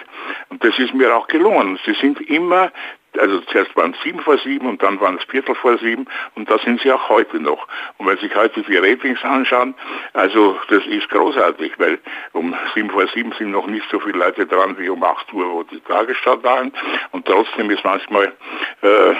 Und 0.50 0.63
das 0.63 0.77
ist 0.77 0.93
mir 0.93 1.15
auch 1.15 1.27
gelungen. 1.27 1.79
Sie 1.86 1.93
sind 1.93 2.19
immer 2.29 2.71
also 3.18 3.39
zuerst 3.42 3.75
waren 3.75 3.94
es 3.94 4.01
sieben 4.04 4.20
vor 4.20 4.38
sieben 4.38 4.68
und 4.68 4.82
dann 4.84 5.00
waren 5.00 5.18
es 5.18 5.24
Viertel 5.25 5.56
vor 5.56 5.78
sieben 5.78 6.06
und 6.36 6.50
da 6.50 6.58
sind 6.60 6.82
sie 6.82 6.92
auch 6.92 7.10
heute 7.10 7.39
noch. 7.39 7.68
Und 7.98 8.08
wenn 8.08 8.18
Sie 8.18 8.28
sich 8.28 8.36
heute 8.36 8.62
die 8.62 8.78
Ratings 8.78 9.24
anschauen, 9.24 9.74
also 10.13 10.58
das 10.70 10.86
ist 10.86 11.10
großartig, 11.10 11.74
weil 11.78 12.00
um 12.34 12.56
sieben 12.75 12.89
vor 12.89 13.08
sieben 13.08 13.32
sind 13.34 13.51
noch 13.51 13.68
nicht 13.68 13.86
so 13.89 14.00
viele 14.00 14.20
Leute 14.20 14.46
dran 14.46 14.78
wie 14.78 14.89
um 14.89 15.04
acht 15.04 15.32
Uhr, 15.34 15.51
wo 15.51 15.63
die 15.63 15.80
Tagesschau 15.82 16.42
waren 16.44 16.72
und 17.12 17.25
trotzdem 17.25 17.70
ist 17.72 17.84
manchmal 17.84 18.34
äh, 18.82 19.16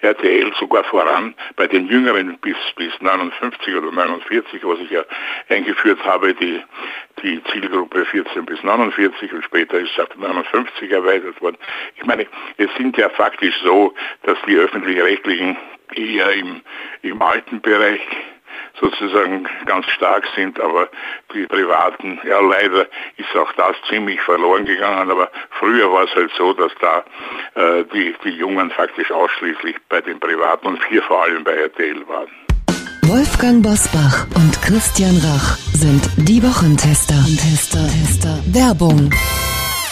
RTL 0.00 0.52
sogar 0.58 0.84
voran 0.84 1.34
bei 1.56 1.66
den 1.66 1.88
Jüngeren 1.88 2.38
bis, 2.38 2.56
bis 2.76 2.92
59 3.00 3.74
oder 3.74 3.90
49, 3.90 4.64
was 4.64 4.78
ich 4.80 4.90
ja 4.90 5.04
eingeführt 5.48 6.04
habe, 6.04 6.34
die, 6.34 6.60
die 7.22 7.42
Zielgruppe 7.44 8.04
14 8.04 8.44
bis 8.46 8.62
49 8.62 9.32
und 9.32 9.44
später 9.44 9.78
ist 9.78 9.90
es 9.96 10.04
auf 10.04 10.16
59 10.16 10.90
erweitert 10.90 11.40
worden. 11.40 11.56
Ich 11.96 12.04
meine, 12.04 12.26
es 12.56 12.70
sind 12.76 12.96
ja 12.96 13.08
faktisch 13.08 13.58
so, 13.62 13.94
dass 14.22 14.38
die 14.46 14.56
öffentlich-rechtlichen 14.56 15.56
eher 15.94 16.32
im, 16.32 16.60
im 17.02 17.22
alten 17.22 17.60
Bereich 17.60 18.00
sozusagen 18.80 19.48
ganz 19.66 19.86
stark 19.86 20.26
sind, 20.34 20.60
aber 20.60 20.88
die 21.32 21.46
Privaten, 21.46 22.18
ja 22.24 22.40
leider 22.40 22.86
ist 23.16 23.36
auch 23.36 23.52
das 23.52 23.76
ziemlich 23.88 24.20
verloren 24.20 24.64
gegangen, 24.64 25.10
aber 25.10 25.30
früher 25.58 25.92
war 25.92 26.04
es 26.04 26.14
halt 26.14 26.30
so, 26.36 26.52
dass 26.52 26.72
da 26.80 27.04
äh, 27.54 27.84
die, 27.92 28.14
die 28.24 28.30
Jungen 28.30 28.70
faktisch 28.70 29.10
ausschließlich 29.10 29.76
bei 29.88 30.00
den 30.00 30.18
Privaten 30.20 30.66
und 30.66 30.90
wir 30.90 31.02
vor 31.02 31.22
allem 31.22 31.44
bei 31.44 31.52
RTL 31.52 32.06
waren. 32.08 32.28
Wolfgang 33.02 33.62
Bosbach 33.62 34.26
und 34.34 34.62
Christian 34.62 35.16
Rach 35.18 35.58
sind 35.74 36.02
die 36.16 36.42
Wochentester. 36.42 37.14
Tester, 37.14 37.86
Tester. 37.86 38.38
Werbung. 38.46 39.10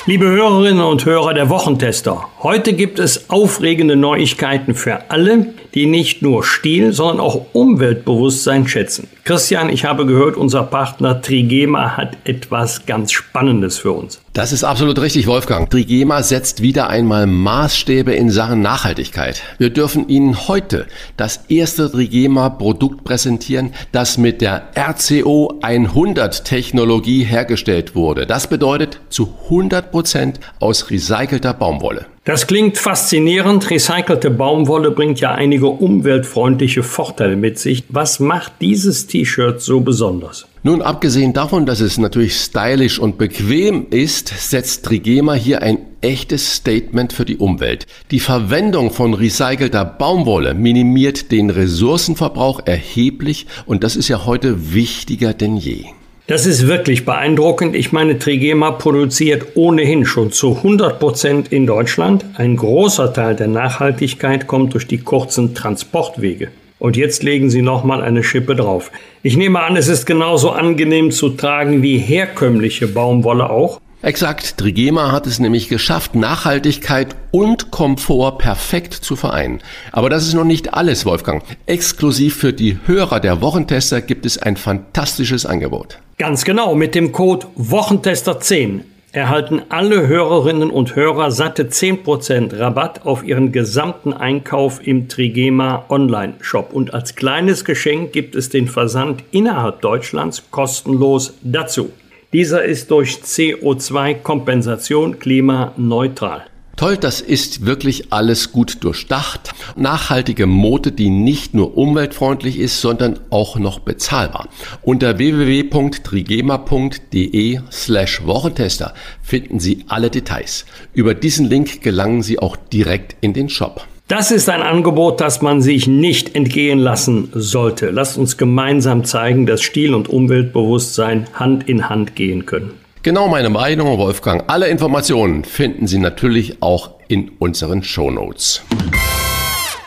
Liebe 0.06 0.26
Hörerinnen 0.26 0.82
und 0.82 1.04
Hörer 1.04 1.32
der 1.32 1.48
Wochentester, 1.48 2.28
heute 2.42 2.72
gibt 2.72 2.98
es 2.98 3.30
aufregende 3.30 3.94
Neuigkeiten 3.94 4.74
für 4.74 5.10
alle, 5.10 5.54
die 5.74 5.86
nicht 5.86 6.22
nur 6.22 6.44
Stil, 6.44 6.92
sondern 6.92 7.20
auch 7.20 7.46
Umweltbewusstsein 7.52 8.68
schätzen. 8.68 9.08
Christian, 9.24 9.68
ich 9.68 9.84
habe 9.84 10.04
gehört, 10.04 10.36
unser 10.36 10.64
Partner 10.64 11.22
Trigema 11.22 11.96
hat 11.96 12.16
etwas 12.24 12.86
ganz 12.86 13.12
Spannendes 13.12 13.78
für 13.78 13.92
uns. 13.92 14.20
Das 14.32 14.52
ist 14.52 14.64
absolut 14.64 15.00
richtig, 15.00 15.26
Wolfgang. 15.26 15.70
Trigema 15.70 16.22
setzt 16.22 16.60
wieder 16.60 16.88
einmal 16.88 17.26
Maßstäbe 17.26 18.12
in 18.14 18.30
Sachen 18.30 18.62
Nachhaltigkeit. 18.62 19.42
Wir 19.58 19.70
dürfen 19.70 20.08
Ihnen 20.08 20.48
heute 20.48 20.86
das 21.16 21.44
erste 21.48 21.90
Trigema-Produkt 21.90 23.04
präsentieren, 23.04 23.72
das 23.92 24.18
mit 24.18 24.40
der 24.40 24.70
RCO 24.76 25.58
100 25.62 26.44
Technologie 26.44 27.22
hergestellt 27.22 27.94
wurde. 27.94 28.26
Das 28.26 28.48
bedeutet 28.48 29.00
zu 29.08 29.34
100 29.44 29.92
Prozent 29.92 30.40
aus 30.58 30.90
recycelter 30.90 31.54
Baumwolle. 31.54 32.06
Das 32.24 32.46
klingt 32.46 32.78
faszinierend. 32.78 33.68
Recycelte 33.68 34.30
Baumwolle 34.30 34.92
bringt 34.92 35.18
ja 35.18 35.32
einige 35.32 35.66
umweltfreundliche 35.66 36.84
Vorteile 36.84 37.34
mit 37.34 37.58
sich. 37.58 37.82
Was 37.88 38.20
macht 38.20 38.52
dieses 38.60 39.08
T-Shirt 39.08 39.60
so 39.60 39.80
besonders? 39.80 40.46
Nun, 40.62 40.82
abgesehen 40.82 41.32
davon, 41.32 41.66
dass 41.66 41.80
es 41.80 41.98
natürlich 41.98 42.36
stylisch 42.36 43.00
und 43.00 43.18
bequem 43.18 43.88
ist, 43.90 44.28
setzt 44.28 44.84
Trigema 44.84 45.34
hier 45.34 45.62
ein 45.62 45.78
echtes 46.00 46.54
Statement 46.54 47.12
für 47.12 47.24
die 47.24 47.38
Umwelt. 47.38 47.88
Die 48.12 48.20
Verwendung 48.20 48.92
von 48.92 49.14
recycelter 49.14 49.84
Baumwolle 49.84 50.54
minimiert 50.54 51.32
den 51.32 51.50
Ressourcenverbrauch 51.50 52.60
erheblich 52.64 53.48
und 53.66 53.82
das 53.82 53.96
ist 53.96 54.06
ja 54.06 54.24
heute 54.26 54.72
wichtiger 54.72 55.34
denn 55.34 55.56
je. 55.56 55.86
Das 56.32 56.46
ist 56.46 56.66
wirklich 56.66 57.04
beeindruckend. 57.04 57.76
Ich 57.76 57.92
meine, 57.92 58.18
Trigema 58.18 58.70
produziert 58.70 59.48
ohnehin 59.54 60.06
schon 60.06 60.32
zu 60.32 60.56
100 60.56 60.98
Prozent 60.98 61.52
in 61.52 61.66
Deutschland. 61.66 62.24
Ein 62.36 62.56
großer 62.56 63.12
Teil 63.12 63.36
der 63.36 63.48
Nachhaltigkeit 63.48 64.46
kommt 64.46 64.72
durch 64.72 64.86
die 64.86 64.96
kurzen 64.96 65.54
Transportwege. 65.54 66.48
Und 66.78 66.96
jetzt 66.96 67.22
legen 67.22 67.50
Sie 67.50 67.60
nochmal 67.60 68.00
eine 68.00 68.24
Schippe 68.24 68.56
drauf. 68.56 68.90
Ich 69.22 69.36
nehme 69.36 69.62
an, 69.62 69.76
es 69.76 69.88
ist 69.88 70.06
genauso 70.06 70.52
angenehm 70.52 71.10
zu 71.10 71.28
tragen 71.28 71.82
wie 71.82 71.98
herkömmliche 71.98 72.88
Baumwolle 72.88 73.50
auch. 73.50 73.82
Exakt, 74.04 74.58
Trigema 74.58 75.12
hat 75.12 75.28
es 75.28 75.38
nämlich 75.38 75.68
geschafft, 75.68 76.16
Nachhaltigkeit 76.16 77.14
und 77.30 77.70
Komfort 77.70 78.38
perfekt 78.38 78.94
zu 78.94 79.14
vereinen. 79.14 79.60
Aber 79.92 80.10
das 80.10 80.26
ist 80.26 80.34
noch 80.34 80.42
nicht 80.42 80.74
alles, 80.74 81.06
Wolfgang. 81.06 81.44
Exklusiv 81.66 82.34
für 82.34 82.52
die 82.52 82.78
Hörer 82.86 83.20
der 83.20 83.40
Wochentester 83.40 84.00
gibt 84.00 84.26
es 84.26 84.38
ein 84.38 84.56
fantastisches 84.56 85.46
Angebot. 85.46 86.00
Ganz 86.18 86.44
genau, 86.44 86.74
mit 86.74 86.96
dem 86.96 87.12
Code 87.12 87.46
Wochentester10 87.56 88.80
erhalten 89.12 89.62
alle 89.68 90.08
Hörerinnen 90.08 90.70
und 90.70 90.96
Hörer 90.96 91.30
satte 91.30 91.64
10% 91.66 92.58
Rabatt 92.58 93.06
auf 93.06 93.22
ihren 93.22 93.52
gesamten 93.52 94.14
Einkauf 94.14 94.84
im 94.84 95.08
Trigema 95.08 95.84
Online-Shop. 95.88 96.72
Und 96.72 96.92
als 96.92 97.14
kleines 97.14 97.64
Geschenk 97.64 98.12
gibt 98.12 98.34
es 98.34 98.48
den 98.48 98.66
Versand 98.66 99.22
innerhalb 99.30 99.80
Deutschlands 99.80 100.42
kostenlos 100.50 101.34
dazu. 101.42 101.92
Dieser 102.32 102.64
ist 102.64 102.90
durch 102.90 103.16
CO2-Kompensation 103.16 105.18
klimaneutral. 105.18 106.46
Toll, 106.76 106.96
das 106.96 107.20
ist 107.20 107.66
wirklich 107.66 108.10
alles 108.10 108.52
gut 108.52 108.82
durchdacht. 108.82 109.52
Nachhaltige 109.76 110.46
Mode, 110.46 110.92
die 110.92 111.10
nicht 111.10 111.52
nur 111.52 111.76
umweltfreundlich 111.76 112.58
ist, 112.58 112.80
sondern 112.80 113.20
auch 113.28 113.58
noch 113.58 113.80
bezahlbar. 113.80 114.48
Unter 114.80 115.18
www.trigema.de 115.18 117.60
slash 117.70 118.24
Wochentester 118.24 118.94
finden 119.22 119.60
Sie 119.60 119.84
alle 119.88 120.08
Details. 120.08 120.64
Über 120.94 121.12
diesen 121.12 121.50
Link 121.50 121.82
gelangen 121.82 122.22
Sie 122.22 122.38
auch 122.38 122.56
direkt 122.56 123.14
in 123.20 123.34
den 123.34 123.50
Shop. 123.50 123.86
Das 124.12 124.30
ist 124.30 124.50
ein 124.50 124.60
Angebot, 124.60 125.22
das 125.22 125.40
man 125.40 125.62
sich 125.62 125.86
nicht 125.86 126.34
entgehen 126.34 126.78
lassen 126.78 127.30
sollte. 127.32 127.88
Lasst 127.88 128.18
uns 128.18 128.36
gemeinsam 128.36 129.04
zeigen, 129.04 129.46
dass 129.46 129.62
Stil 129.62 129.94
und 129.94 130.06
Umweltbewusstsein 130.06 131.28
Hand 131.32 131.66
in 131.66 131.88
Hand 131.88 132.14
gehen 132.14 132.44
können. 132.44 132.72
Genau 133.02 133.28
meine 133.28 133.48
Meinung, 133.48 133.96
Wolfgang. 133.96 134.44
Alle 134.48 134.68
Informationen 134.68 135.44
finden 135.44 135.86
Sie 135.86 135.98
natürlich 135.98 136.60
auch 136.60 136.90
in 137.08 137.30
unseren 137.38 137.82
Show 137.82 138.10
Notes. 138.10 138.62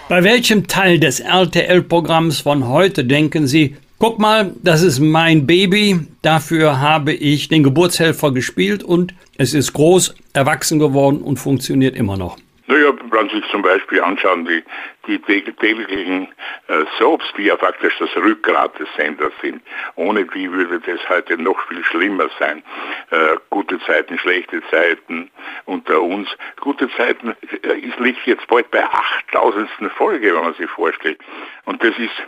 Bei 0.10 0.24
welchem 0.24 0.66
Teil 0.66 1.00
des 1.00 1.20
RTL-Programms 1.20 2.40
von 2.40 2.68
heute 2.68 3.06
denken 3.06 3.46
Sie, 3.46 3.76
guck 4.00 4.18
mal, 4.18 4.54
das 4.64 4.82
ist 4.82 5.00
mein 5.00 5.46
Baby, 5.46 6.00
dafür 6.24 6.80
habe 6.82 7.14
ich 7.14 7.48
den 7.50 7.62
Geburtshelfer 7.62 8.32
gespielt 8.32 8.84
und 8.84 9.14
es 9.38 9.54
ist 9.54 9.74
groß, 9.74 10.16
erwachsen 10.34 10.80
geworden 10.80 11.20
und 11.20 11.38
funktioniert 11.38 11.96
immer 11.96 12.18
noch? 12.18 12.38
Naja, 12.68 12.94
man 13.12 13.30
sich 13.30 13.48
zum 13.52 13.62
Beispiel 13.62 14.02
anschauen, 14.02 14.46
die, 14.46 14.64
die 15.08 15.20
täglichen 15.20 16.28
äh, 16.68 16.86
Soaps, 16.98 17.26
die 17.38 17.44
ja 17.44 17.58
faktisch 17.58 17.96
das 18.00 18.16
Rückgrat 18.16 18.78
des 18.80 18.88
Senders 18.98 19.34
sind. 19.42 19.62
Ohne 19.96 20.26
die 20.26 20.52
würde 20.52 20.80
das 20.80 21.08
heute 21.08 21.38
noch 21.38 21.60
viel 21.68 21.84
schlimmer 21.84 22.28
sein. 22.40 22.64
Äh, 23.12 23.38
gute 23.52 23.80
Zeiten, 23.82 24.18
schlechte 24.18 24.64
Zeiten 24.72 25.30
unter 25.66 26.02
uns. 26.02 26.28
Gute 26.60 26.90
Zeiten 26.96 27.36
äh, 27.62 27.74
liegt 28.00 28.26
jetzt 28.26 28.48
bald 28.48 28.70
bei 28.72 28.84
8000. 28.84 29.70
Folge, 29.96 30.36
wenn 30.36 30.44
man 30.44 30.54
sich 30.56 30.70
vorstellt. 30.70 31.20
Und 31.66 31.84
das 31.84 31.98
ist 32.00 32.24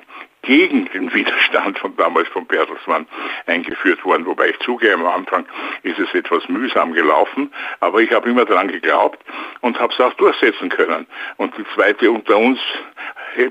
gegen 0.48 0.90
den 0.94 1.14
Widerstand 1.14 1.78
von 1.78 1.96
damals 1.98 2.28
von 2.30 2.46
Bertelsmann 2.46 3.06
eingeführt 3.48 4.04
worden. 4.06 4.26
Wobei 4.26 4.50
ich 4.52 4.60
zugebe, 4.60 4.94
am 4.94 5.06
Anfang 5.06 5.46
ist 5.84 6.00
es 6.00 6.14
etwas 6.14 6.48
mühsam 6.48 6.94
gelaufen, 6.94 7.54
aber 7.82 8.00
ich 8.00 8.12
habe 8.12 8.30
immer 8.30 8.46
daran 8.46 8.70
geglaubt 8.70 9.20
und 9.60 9.78
habe 9.78 9.94
es 9.94 10.00
auch 10.00 10.14
durchsetzen 10.14 10.70
können. 10.70 11.06
Und 11.36 11.56
die 11.58 11.66
zweite 11.76 12.10
unter 12.10 12.38
uns 12.38 12.60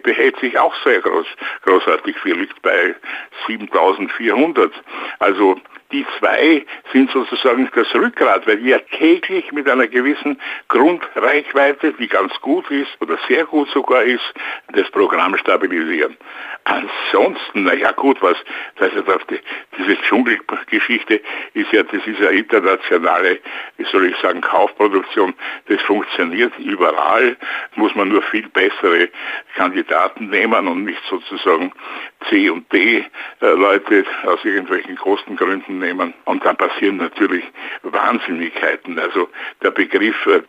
behält 0.03 0.39
sich 0.41 0.59
auch 0.59 0.75
sehr 0.85 1.01
groß, 1.01 1.27
großartig 1.65 2.19
viel, 2.21 2.35
liegt 2.35 2.61
bei 2.63 2.95
7400. 3.47 4.73
Also 5.19 5.61
die 5.97 6.07
zwei 6.19 6.67
sind 6.93 7.11
sozusagen 7.11 7.71
das 7.75 7.95
Rückgrat, 7.95 8.47
weil 8.47 8.65
ja 8.67 8.79
täglich 8.99 9.51
mit 9.53 9.67
einer 9.67 9.87
gewissen 9.87 10.39
Grundreichweite, 10.69 11.95
die 11.95 12.07
ganz 12.07 12.39
gut 12.43 12.71
ist 12.71 12.91
oder 13.01 13.17
sehr 13.27 13.47
gut 13.47 13.71
sogar 13.71 14.03
ist, 14.03 14.35
das 14.75 14.91
Programm 14.91 15.37
stabilisieren. 15.39 16.15
Ansonsten, 16.65 17.63
naja 17.63 17.93
gut, 17.93 18.21
was, 18.21 18.37
das 18.77 18.93
heißt, 18.93 19.31
die, 19.31 19.39
diese 19.79 19.97
Dschungelgeschichte 20.03 21.23
ist 21.55 21.73
ja, 21.73 21.83
das 21.83 22.07
ist 22.07 22.21
ja 22.21 22.29
internationale, 22.29 23.39
wie 23.79 23.85
soll 23.85 24.07
ich 24.07 24.17
sagen, 24.19 24.43
Kaufproduktion, 24.43 25.33
das 25.69 25.81
funktioniert 25.83 26.53
überall, 26.59 27.37
muss 27.77 27.95
man 27.95 28.09
nur 28.09 28.23
viel 28.23 28.49
bessere 28.49 29.09
Kandidaten 29.55 30.29
nehmen 30.29 30.69
und 30.69 30.85
nicht 30.85 31.03
sozusagen 31.09 31.73
C 32.29 32.51
und 32.51 32.71
D 32.73 32.99
äh, 32.99 33.05
Leute 33.41 34.05
aus 34.27 34.45
irgendwelchen 34.45 34.97
Kostengründen 34.97 35.79
nehmen. 35.79 36.15
Und 36.25 36.45
dann 36.45 36.57
passieren 36.57 36.97
natürlich 36.99 37.45
Wahnsinnigkeiten. 37.83 38.99
Also 38.99 39.29
der 39.63 39.71
Begriff 39.71 40.17
äh, 40.27 40.43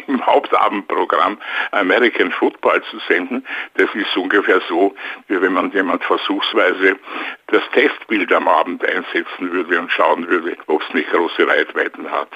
im 0.06 0.24
Hauptabendprogramm 0.24 1.38
American 1.72 2.30
Football 2.32 2.82
zu 2.90 2.98
senden, 3.08 3.44
das 3.74 3.88
ist 3.94 4.16
ungefähr 4.16 4.60
so, 4.68 4.94
wie 5.28 5.40
wenn 5.40 5.52
man 5.52 5.72
jemand 5.72 6.04
versuchsweise 6.04 6.96
das 7.48 7.62
Testbild 7.72 8.32
am 8.32 8.48
Abend 8.48 8.84
einsetzen 8.84 9.52
würde 9.52 9.78
und 9.78 9.90
schauen 9.92 10.28
würde, 10.28 10.56
ob 10.66 10.82
es 10.82 10.94
nicht 10.94 11.10
große 11.10 11.46
Reichweiten 11.46 12.10
hat. 12.10 12.28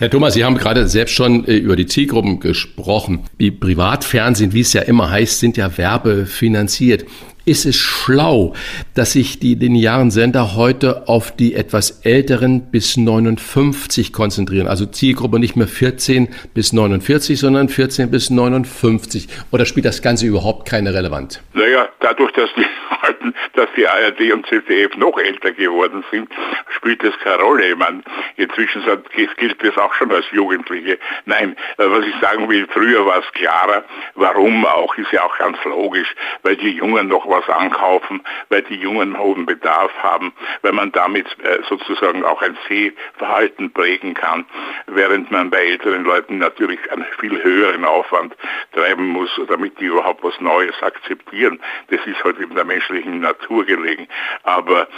Herr 0.00 0.10
Thomas, 0.10 0.34
Sie 0.34 0.44
haben 0.44 0.56
gerade 0.56 0.86
selbst 0.86 1.14
schon 1.14 1.44
äh, 1.44 1.56
über 1.56 1.74
die 1.74 1.86
Zielgruppen 1.86 2.38
gesprochen. 2.38 3.24
Die 3.40 3.50
Privatfernsehen, 3.50 4.52
wie 4.52 4.60
es 4.60 4.72
ja 4.72 4.82
immer 4.82 5.10
heißt, 5.10 5.40
sind 5.40 5.56
ja 5.56 5.76
werbefinanziert 5.76 7.04
ist 7.48 7.64
es 7.64 7.76
schlau, 7.76 8.54
dass 8.94 9.12
sich 9.12 9.40
die 9.40 9.54
linearen 9.54 10.10
Sender 10.10 10.54
heute 10.54 11.08
auf 11.08 11.34
die 11.34 11.54
etwas 11.54 12.02
älteren 12.04 12.70
bis 12.70 12.96
59 12.96 14.12
konzentrieren. 14.12 14.68
Also 14.68 14.84
Zielgruppe 14.84 15.38
nicht 15.38 15.56
mehr 15.56 15.66
14 15.66 16.28
bis 16.52 16.72
49, 16.72 17.40
sondern 17.40 17.68
14 17.68 18.10
bis 18.10 18.30
59. 18.30 19.28
Oder 19.50 19.64
spielt 19.64 19.86
das 19.86 20.02
Ganze 20.02 20.26
überhaupt 20.26 20.68
keine 20.68 20.92
Relevanz? 20.92 21.40
Naja, 21.54 21.88
dadurch, 22.00 22.32
dass 22.32 22.50
die 22.54 22.66
alten, 23.02 23.34
dass 23.54 23.68
die 23.76 23.86
ARD 23.86 24.32
und 24.32 24.46
ZDF 24.46 24.96
noch 24.96 25.18
älter 25.18 25.52
geworden 25.52 26.04
sind, 26.10 26.28
spielt 26.76 27.02
das 27.02 27.14
keine 27.22 27.42
Rolle. 27.42 27.74
Meine, 27.76 28.02
inzwischen 28.36 28.82
gilt 29.14 29.62
das 29.62 29.76
auch 29.78 29.94
schon 29.94 30.12
als 30.12 30.24
Jugendliche. 30.32 30.98
Nein, 31.24 31.56
äh, 31.78 31.84
was 31.86 32.04
ich 32.04 32.14
sagen 32.20 32.48
will, 32.48 32.66
früher 32.70 33.04
war 33.06 33.18
es 33.18 33.32
klarer, 33.32 33.84
warum 34.14 34.64
auch, 34.66 34.96
ist 34.96 35.12
ja 35.12 35.22
auch 35.22 35.36
ganz 35.38 35.58
logisch, 35.64 36.14
weil 36.42 36.56
die 36.56 36.70
Jungen 36.70 37.08
noch 37.08 37.28
was 37.28 37.37
was 37.38 37.56
ankaufen, 37.56 38.20
weil 38.48 38.62
die 38.62 38.76
Jungen 38.76 39.18
hohen 39.18 39.46
Bedarf 39.46 39.92
haben, 40.02 40.32
weil 40.62 40.72
man 40.72 40.92
damit 40.92 41.26
äh, 41.42 41.58
sozusagen 41.68 42.24
auch 42.24 42.42
ein 42.42 42.56
Sehverhalten 42.68 43.72
prägen 43.72 44.14
kann, 44.14 44.44
während 44.86 45.30
man 45.30 45.50
bei 45.50 45.64
älteren 45.64 46.04
Leuten 46.04 46.38
natürlich 46.38 46.80
einen 46.90 47.06
viel 47.18 47.42
höheren 47.42 47.84
Aufwand 47.84 48.34
treiben 48.72 49.08
muss, 49.08 49.30
damit 49.48 49.78
die 49.80 49.86
überhaupt 49.86 50.22
was 50.22 50.40
Neues 50.40 50.74
akzeptieren. 50.82 51.60
Das 51.88 52.00
ist 52.06 52.22
halt 52.24 52.38
in 52.38 52.54
der 52.54 52.64
menschlichen 52.64 53.20
Natur 53.20 53.64
gelegen. 53.64 54.08
Aber 54.42 54.88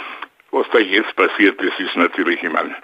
was 0.51 0.65
da 0.71 0.79
jetzt 0.79 1.15
passiert, 1.15 1.59
das 1.59 1.79
ist 1.79 1.95
natürlich, 1.95 2.41
ich 2.43 2.51
meine, 2.51 2.75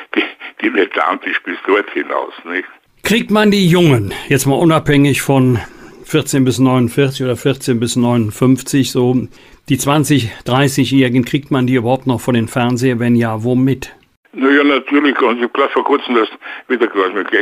dilettantisch 0.62 1.42
bis 1.42 1.58
dort 1.66 1.90
hinaus, 1.90 2.32
nicht? 2.44 2.68
Kriegt 3.02 3.30
man 3.30 3.52
die 3.52 3.68
Jungen, 3.68 4.12
jetzt 4.28 4.46
mal 4.46 4.56
unabhängig 4.56 5.22
von 5.22 5.60
14 6.06 6.44
bis 6.44 6.60
49 6.60 7.24
oder 7.24 7.36
14 7.36 7.80
bis 7.80 7.96
59, 7.96 8.92
so 8.92 9.26
die 9.68 9.76
20, 9.76 10.30
30-Jährigen, 10.46 11.24
kriegt 11.24 11.50
man 11.50 11.66
die 11.66 11.74
überhaupt 11.74 12.06
noch 12.06 12.20
von 12.20 12.34
den 12.34 12.46
Fernseher? 12.46 13.00
Wenn 13.00 13.16
ja, 13.16 13.42
womit? 13.42 13.92
Naja, 14.38 14.62
natürlich. 14.64 15.18
Und 15.22 15.38
ich 15.38 15.44
habe 15.44 15.52
gerade 15.54 15.72
vor 15.72 15.84
kurzem 15.84 16.14
das 16.14 16.28
wieder 16.68 16.86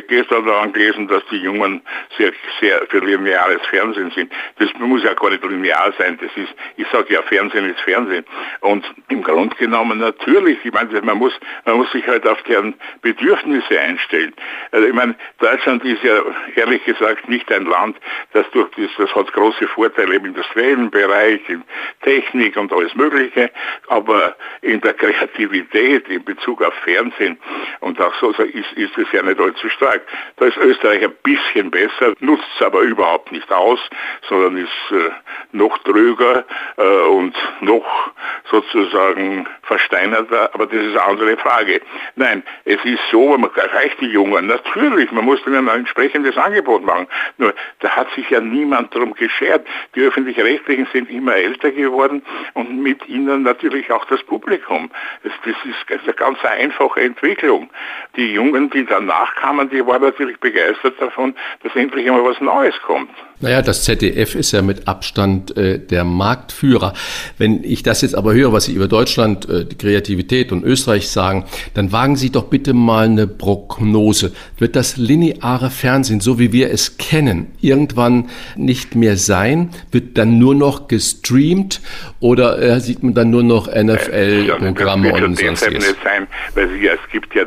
gestern 0.02 0.46
daran 0.46 0.72
gelesen, 0.72 1.08
dass 1.08 1.24
die 1.28 1.38
Jungen 1.38 1.82
sehr, 2.16 2.32
sehr 2.60 2.86
für 2.88 3.00
lineares 3.00 3.60
Fernsehen 3.66 4.12
sind. 4.12 4.32
Das 4.60 4.68
muss 4.78 5.02
ja 5.02 5.12
gar 5.14 5.30
nicht 5.30 5.44
linear 5.44 5.92
sein. 5.98 6.16
Das 6.22 6.30
ist, 6.36 6.54
ich 6.76 6.86
sage 6.92 7.14
ja, 7.14 7.22
Fernsehen 7.22 7.68
ist 7.68 7.80
Fernsehen. 7.80 8.24
Und 8.60 8.84
im 9.08 9.24
Grunde 9.24 9.56
genommen 9.56 9.98
natürlich, 9.98 10.56
ich 10.64 10.72
meine, 10.72 11.02
man 11.02 11.18
muss, 11.18 11.32
man 11.64 11.78
muss 11.78 11.90
sich 11.90 12.06
halt 12.06 12.28
auf 12.28 12.40
deren 12.44 12.74
Bedürfnisse 13.02 13.80
einstellen. 13.80 14.32
Also 14.70 14.86
ich 14.86 14.94
meine, 14.94 15.16
Deutschland 15.40 15.84
ist 15.84 16.04
ja 16.04 16.22
ehrlich 16.54 16.84
gesagt 16.84 17.28
nicht 17.28 17.50
ein 17.50 17.64
Land, 17.64 17.96
das 18.34 18.48
durch 18.52 18.70
das, 18.76 18.90
das 18.98 19.12
hat 19.16 19.32
große 19.32 19.66
Vorteile 19.66 20.14
im 20.14 20.26
industriellen 20.26 20.92
Bereich, 20.92 21.40
in 21.48 21.64
Technik 22.02 22.56
und 22.56 22.72
alles 22.72 22.94
Mögliche, 22.94 23.50
aber 23.88 24.36
in 24.62 24.80
der 24.80 24.94
Kreativität 24.94 26.08
in 26.08 26.22
Bezug 26.22 26.62
auf 26.62 26.83
Fernsehen 26.84 27.38
und 27.80 28.00
auch 28.00 28.14
so 28.20 28.30
ist, 28.30 28.72
ist 28.74 28.96
es 28.98 29.10
ja 29.12 29.22
nicht 29.22 29.40
allzu 29.40 29.68
stark. 29.68 30.02
Da 30.36 30.46
ist 30.46 30.56
Österreich 30.56 31.02
ein 31.04 31.14
bisschen 31.22 31.70
besser, 31.70 32.14
nutzt 32.20 32.44
es 32.56 32.64
aber 32.64 32.80
überhaupt 32.80 33.32
nicht 33.32 33.50
aus, 33.50 33.80
sondern 34.28 34.56
ist 34.56 34.70
äh, 34.92 35.10
noch 35.52 35.76
tröger 35.78 36.44
äh, 36.76 36.82
und 37.08 37.34
noch 37.60 38.12
sozusagen 38.50 39.46
versteinerter, 39.62 40.50
aber 40.54 40.66
das 40.66 40.80
ist 40.80 40.96
eine 40.96 41.04
andere 41.04 41.36
Frage. 41.36 41.80
Nein, 42.16 42.42
es 42.64 42.82
ist 42.84 43.00
so, 43.10 43.36
man 43.36 43.50
erreicht 43.54 44.00
die 44.00 44.06
Jungen, 44.06 44.46
natürlich, 44.46 45.10
man 45.12 45.24
muss 45.24 45.44
ihnen 45.46 45.68
ein 45.68 45.80
entsprechendes 45.80 46.36
Angebot 46.36 46.84
machen. 46.84 47.06
Nur, 47.38 47.54
da 47.80 47.90
hat 47.90 48.10
sich 48.14 48.28
ja 48.30 48.40
niemand 48.40 48.94
darum 48.94 49.14
geschert. 49.14 49.66
Die 49.94 50.00
Öffentlich-Rechtlichen 50.00 50.86
sind 50.92 51.10
immer 51.10 51.34
älter 51.34 51.70
geworden 51.70 52.22
und 52.54 52.82
mit 52.82 53.06
ihnen 53.08 53.42
natürlich 53.42 53.90
auch 53.90 54.04
das 54.06 54.22
Publikum. 54.24 54.90
Das, 55.22 55.32
das 55.44 55.54
ist 55.64 56.02
eine 56.04 56.12
ganz 56.14 56.38
einfache 56.74 57.00
Entwicklung. 57.00 57.70
Die 58.16 58.32
Jungen, 58.32 58.70
die 58.70 58.84
danach 58.84 59.34
kamen, 59.36 59.68
die 59.70 59.84
waren 59.86 60.02
natürlich 60.02 60.38
begeistert 60.38 61.00
davon, 61.00 61.34
dass 61.62 61.74
endlich 61.74 62.06
einmal 62.06 62.24
was 62.24 62.40
Neues 62.40 62.74
kommt. 62.82 63.10
Naja, 63.40 63.62
das 63.62 63.82
ZDF 63.82 64.36
ist 64.36 64.52
ja 64.52 64.62
mit 64.62 64.86
Abstand 64.86 65.56
äh, 65.56 65.78
der 65.78 66.04
Marktführer. 66.04 66.94
Wenn 67.36 67.64
ich 67.64 67.82
das 67.82 68.02
jetzt 68.02 68.14
aber 68.14 68.32
höre, 68.32 68.52
was 68.52 68.66
Sie 68.66 68.72
über 68.72 68.86
Deutschland, 68.86 69.48
äh, 69.48 69.64
die 69.64 69.76
Kreativität 69.76 70.52
und 70.52 70.64
Österreich 70.64 71.08
sagen, 71.08 71.44
dann 71.74 71.90
wagen 71.90 72.16
Sie 72.16 72.30
doch 72.30 72.44
bitte 72.44 72.74
mal 72.74 73.06
eine 73.06 73.26
Prognose. 73.26 74.32
Wird 74.58 74.76
das 74.76 74.96
lineare 74.96 75.70
Fernsehen, 75.70 76.20
so 76.20 76.38
wie 76.38 76.52
wir 76.52 76.70
es 76.70 76.96
kennen, 76.96 77.48
irgendwann 77.60 78.30
nicht 78.56 78.94
mehr 78.94 79.16
sein? 79.16 79.70
Wird 79.90 80.16
dann 80.16 80.38
nur 80.38 80.54
noch 80.54 80.86
gestreamt 80.86 81.80
oder 82.20 82.60
äh, 82.62 82.80
sieht 82.80 83.02
man 83.02 83.14
dann 83.14 83.30
nur 83.30 83.42
noch 83.42 83.66
NFL-Programme 83.66 85.12
und 85.12 85.38
sonstiges? 85.38 85.88
nicht 85.88 86.02
sein, 86.04 86.28
weil 86.54 86.68
es 86.84 87.10
gibt 87.10 87.34
ja 87.34 87.44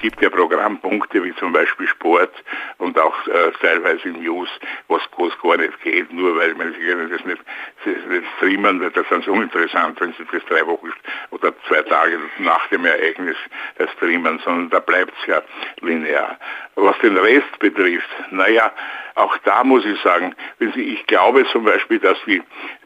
gibt 0.00 0.20
ja 0.22 0.30
Programmpunkte 0.30 1.22
wie 1.22 1.34
zum 1.36 1.52
Beispiel 1.52 1.86
Sport 1.86 2.32
und 2.78 2.98
auch 2.98 3.14
äh, 3.26 3.52
teilweise 3.60 4.08
News, 4.08 4.48
was, 4.88 5.02
was 5.16 5.38
gar 5.40 5.56
nicht 5.56 5.80
geht, 5.82 6.12
nur 6.12 6.36
weil 6.36 6.54
man 6.54 6.72
sich 6.72 6.80
das 7.10 7.24
nicht, 7.24 7.42
das 7.84 8.24
streamen, 8.36 8.80
wird 8.80 8.96
das 8.96 9.06
so 9.24 9.32
uninteressant, 9.32 10.00
wenn 10.00 10.12
sie 10.14 10.24
das 10.32 10.44
drei 10.46 10.66
Wochen 10.66 10.92
oder 11.30 11.52
zwei 11.68 11.82
Tage 11.82 12.18
nach 12.38 12.66
dem 12.68 12.84
Ereignis 12.84 13.36
das 13.76 13.90
streamen, 13.92 14.40
sondern 14.44 14.70
da 14.70 14.80
bleibt 14.80 15.12
es 15.20 15.26
ja 15.26 15.42
linear. 15.80 16.38
Was 16.76 16.98
den 17.00 17.16
Rest 17.16 17.58
betrifft, 17.58 18.08
naja, 18.30 18.72
auch 19.16 19.36
da 19.38 19.64
muss 19.64 19.84
ich 19.84 20.00
sagen, 20.00 20.34
Sie, 20.58 20.94
ich 20.94 21.06
glaube 21.06 21.44
zum 21.52 21.64
Beispiel, 21.64 21.98
dass 21.98 22.16
die, 22.26 22.42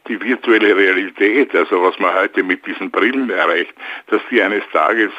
die 0.07 0.19
virtuelle 0.21 0.75
Realität, 0.75 1.55
also 1.55 1.81
was 1.83 1.97
man 1.99 2.13
heute 2.13 2.43
mit 2.43 2.65
diesen 2.65 2.91
Brillen 2.91 3.29
erreicht, 3.29 3.73
dass 4.07 4.21
die 4.29 4.41
eines 4.41 4.63
Tages 4.71 5.11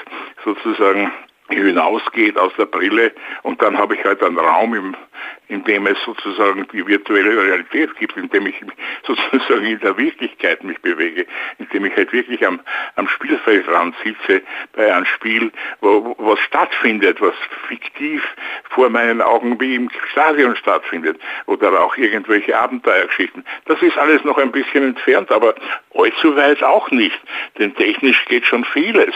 sozusagen 0.44 1.10
hinausgeht 1.48 2.38
aus 2.38 2.52
der 2.58 2.66
Brille 2.66 3.12
und 3.42 3.60
dann 3.62 3.78
habe 3.78 3.94
ich 3.94 4.04
halt 4.04 4.22
einen 4.22 4.38
Raum 4.38 4.74
im, 4.74 4.96
indem 5.48 5.86
es 5.86 5.96
sozusagen 6.04 6.66
die 6.72 6.86
virtuelle 6.86 7.42
Realität 7.42 7.94
gibt, 7.96 8.16
indem 8.16 8.46
ich 8.46 8.54
sozusagen 9.06 9.64
in 9.64 9.80
der 9.80 9.96
Wirklichkeit 9.96 10.62
mich 10.64 10.80
bewege, 10.80 11.26
indem 11.58 11.86
ich 11.86 11.96
halt 11.96 12.12
wirklich 12.12 12.44
am, 12.46 12.60
am 12.96 13.08
Spielfeldrand 13.08 13.94
sitze 14.04 14.42
bei 14.72 14.92
einem 14.92 15.06
Spiel, 15.06 15.52
wo, 15.80 16.14
was 16.18 16.38
stattfindet, 16.40 17.20
was 17.20 17.34
fiktiv 17.68 18.22
vor 18.70 18.90
meinen 18.90 19.22
Augen 19.22 19.60
wie 19.60 19.74
im 19.74 19.90
Stadion 20.10 20.56
stattfindet 20.56 21.18
oder 21.46 21.80
auch 21.80 21.96
irgendwelche 21.96 22.56
Abenteuergeschichten. 22.56 23.44
Das 23.66 23.80
ist 23.82 23.96
alles 23.98 24.24
noch 24.24 24.38
ein 24.38 24.52
bisschen 24.52 24.82
entfernt, 24.82 25.30
aber 25.30 25.54
allzu 25.94 26.36
weit 26.36 26.62
auch 26.62 26.90
nicht, 26.90 27.18
denn 27.58 27.74
technisch 27.74 28.24
geht 28.26 28.44
schon 28.44 28.64
vieles. 28.64 29.14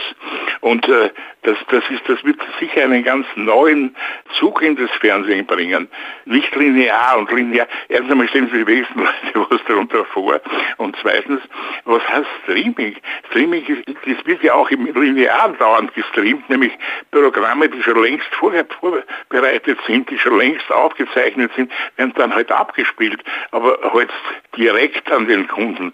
Und 0.61 0.87
äh, 0.87 1.09
das, 1.43 1.57
das, 1.69 1.83
ist, 1.89 2.07
das 2.07 2.23
wird 2.23 2.39
sicher 2.59 2.83
einen 2.83 3.03
ganz 3.03 3.25
neuen 3.35 3.95
Zug 4.37 4.61
in 4.61 4.75
das 4.75 4.91
Fernsehen 4.99 5.45
bringen. 5.45 5.87
Nicht 6.25 6.55
linear 6.55 7.17
und 7.17 7.31
linear. 7.31 7.67
Erstens 7.89 8.11
einmal 8.11 8.27
stellen 8.27 8.49
Sie 8.51 8.59
die 8.59 8.67
wenigsten 8.67 8.99
Leute 8.99 9.11
was 9.49 9.63
darunter 9.65 10.05
vor. 10.05 10.39
Und 10.77 10.95
zweitens, 11.01 11.41
was 11.85 12.07
heißt 12.07 12.27
Streaming? 12.43 12.95
Streaming, 13.29 13.65
ist, 13.65 13.87
das 13.87 14.25
wird 14.25 14.43
ja 14.43 14.53
auch 14.53 14.69
im 14.69 14.85
Linear 14.93 15.49
dauernd 15.49 15.93
gestreamt, 15.93 16.49
nämlich 16.49 16.71
Programme, 17.11 17.69
die 17.69 17.81
schon 17.81 18.01
längst 18.01 18.27
vorher 18.35 18.65
vorbereitet 18.79 19.79
sind, 19.87 20.09
die 20.09 20.17
schon 20.17 20.37
längst 20.37 20.71
aufgezeichnet 20.71 21.51
sind, 21.55 21.71
werden 21.97 22.13
dann 22.15 22.33
halt 22.33 22.51
abgespielt, 22.51 23.23
aber 23.51 23.77
halt 23.93 24.11
direkt 24.55 25.11
an 25.11 25.27
den 25.27 25.47
Kunden. 25.47 25.93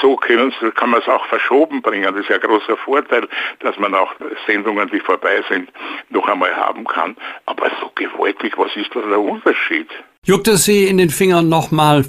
So 0.00 0.16
können, 0.16 0.52
kann 0.74 0.90
man 0.90 1.00
es 1.00 1.08
auch 1.08 1.24
verschoben 1.26 1.80
bringen. 1.80 2.12
Das 2.12 2.22
ist 2.22 2.28
ja 2.28 2.36
ein 2.36 2.42
großer 2.42 2.76
Vorteil, 2.76 3.28
dass 3.60 3.78
man 3.78 3.94
auch 3.94 4.12
Sendungen, 4.46 4.90
die 4.90 5.00
vorbei 5.00 5.42
sind, 5.48 5.70
noch 6.10 6.28
einmal 6.28 6.54
haben 6.54 6.84
kann. 6.84 7.16
Aber 7.46 7.70
so 7.80 7.90
gewaltig, 7.94 8.58
was 8.58 8.74
ist 8.76 8.94
da 8.94 9.00
der 9.00 9.20
Unterschied? 9.20 9.53
Juckt 10.24 10.48
es 10.48 10.64
Sie 10.64 10.86
in 10.86 10.98
den 10.98 11.10
Fingern 11.10 11.48
nochmal 11.48 12.04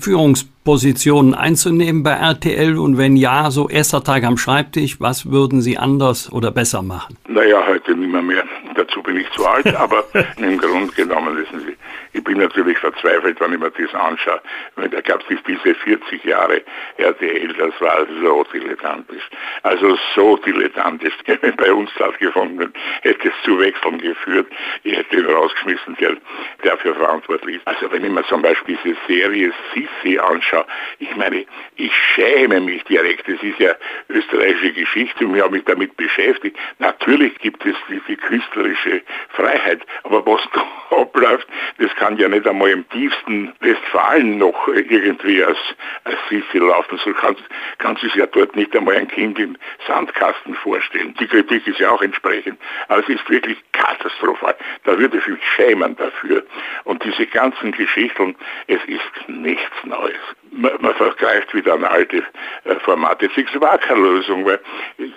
Führungspositionen 0.65 1.36
einzunehmen 1.36 2.01
bei 2.01 2.13
RTL 2.13 2.80
und 2.80 2.97
wenn 2.97 3.15
ja, 3.15 3.51
so 3.51 3.69
erster 3.69 4.04
Tag 4.04 4.23
am 4.23 4.36
Schreibtisch, 4.36 4.99
was 4.99 5.30
würden 5.30 5.62
Sie 5.62 5.78
anders 5.78 6.32
oder 6.32 6.49
besser 6.49 6.82
machen? 6.82 7.17
Naja, 7.28 7.63
heute 7.67 7.95
nicht 7.95 8.12
mehr 8.12 8.23
mehr. 8.23 8.43
Dazu 8.73 9.04
bin 9.04 9.17
ich 9.17 9.30
zu 9.34 9.45
alt, 9.45 9.67
aber 9.75 10.04
im 10.38 10.58
Grunde 10.58 10.91
genommen 10.93 11.38
wissen 11.38 11.60
Sie, 11.67 11.75
ich 12.13 12.23
bin 12.23 12.39
natürlich 12.39 12.78
verzweifelt, 12.80 13.39
wenn 13.41 13.54
ich 13.54 13.60
mir 13.60 13.69
das 13.69 13.93
anschaue. 13.93 14.41
Da 14.75 15.01
gab 15.01 15.21
es 15.30 15.38
diese 15.47 15.75
40 15.75 16.23
Jahre 16.23 16.63
RTL, 16.97 17.54
das 17.54 17.80
war 17.80 18.08
so 18.23 18.43
dilettantisch. 18.54 19.30
Also 19.63 19.97
so 20.15 20.38
dilettantisch. 20.38 21.13
Wenn 21.41 21.56
bei 21.58 21.73
uns 21.73 21.91
stattgefunden 21.91 22.71
hätte 23.01 23.28
es 23.28 23.34
zu 23.43 23.60
Wechseln 23.60 23.99
geführt. 23.99 24.47
Ich 24.84 24.95
hätte 24.95 25.17
ihn 25.17 25.25
rausgeschmissen, 25.25 25.97
der 25.99 26.15
dafür 26.63 26.95
verantwortlich 26.95 27.58
ist. 27.58 27.67
Also 27.67 27.91
wenn 27.91 28.06
ich 28.06 28.12
mir 28.12 28.25
zum 28.28 28.41
Beispiel 28.41 28.78
diese 28.84 28.95
Serie 29.08 29.51
Sissi 29.73 30.17
anschaue, 30.17 30.55
ich 31.00 31.15
meine, 31.15 31.46
ich 31.76 31.94
schäme 32.13 32.62
mich 32.62 32.84
direkt. 32.86 33.28
Das 33.28 33.41
ist 33.41 33.60
ja 33.60 33.76
österreichische 34.10 34.74
Geschichte 34.74 35.26
und 35.26 35.36
ich 35.36 35.41
habe 35.41 35.56
mich 35.56 35.65
damit 35.65 35.96
beschäftigt. 35.98 36.58
Natürlich 36.80 37.38
gibt 37.39 37.65
es 37.65 37.76
diese 37.89 38.18
künstlerische 38.18 39.02
Freiheit, 39.30 39.82
aber 40.04 40.26
was 40.26 40.41
da 40.54 40.63
abläuft, 40.96 41.48
das 41.78 41.94
kann 41.96 42.18
ja 42.18 42.28
nicht 42.28 42.48
einmal 42.48 42.70
im 42.70 42.88
tiefsten 42.89 43.54
Westfalen 43.60 44.38
noch 44.38 44.68
irgendwie 44.68 45.44
als, 45.44 45.58
als 46.04 46.18
Sissi 46.30 46.58
laufen. 46.60 46.98
So 47.04 47.13
kann, 47.13 47.36
kann 47.78 47.96
sich 47.98 48.13
ja 48.15 48.26
dort 48.28 48.56
nicht 48.56 48.76
einmal 48.76 48.96
ein 48.96 49.08
Kind 49.08 49.39
im 49.39 49.58
Sandkasten 49.88 50.56
vorstellen. 50.56 51.13
Die 51.20 51.28
Kritik 51.28 51.68
ist 51.68 51.80
ja 51.80 51.91
auch 51.91 52.02
entsprechend. 52.02 52.60
Aber 52.88 53.02
es 53.02 53.10
ist 53.10 53.30
wirklich 53.30 53.58
katastrophal. 53.72 54.56
Da 54.84 54.98
würde 54.98 55.18
ich 55.18 55.28
mich 55.28 55.44
schämen 55.56 55.96
dafür. 55.96 56.44
Und 56.84 57.04
diese 57.04 57.26
ganzen 57.28 57.72
Geschichten, 57.72 58.36
es 58.68 58.84
ist 58.86 59.28
nichts 59.30 59.84
Neues. 59.84 60.15
Man, 60.56 60.96
vergleicht 60.96 61.54
wieder 61.54 61.74
eine 61.74 61.89
alte 61.89 62.24
äh, 62.63 62.76
Formate. 62.84 63.30
Es 63.36 63.62
war 63.62 63.78
keine 63.78 64.00
Lösung, 64.00 64.46
weil 64.46 64.60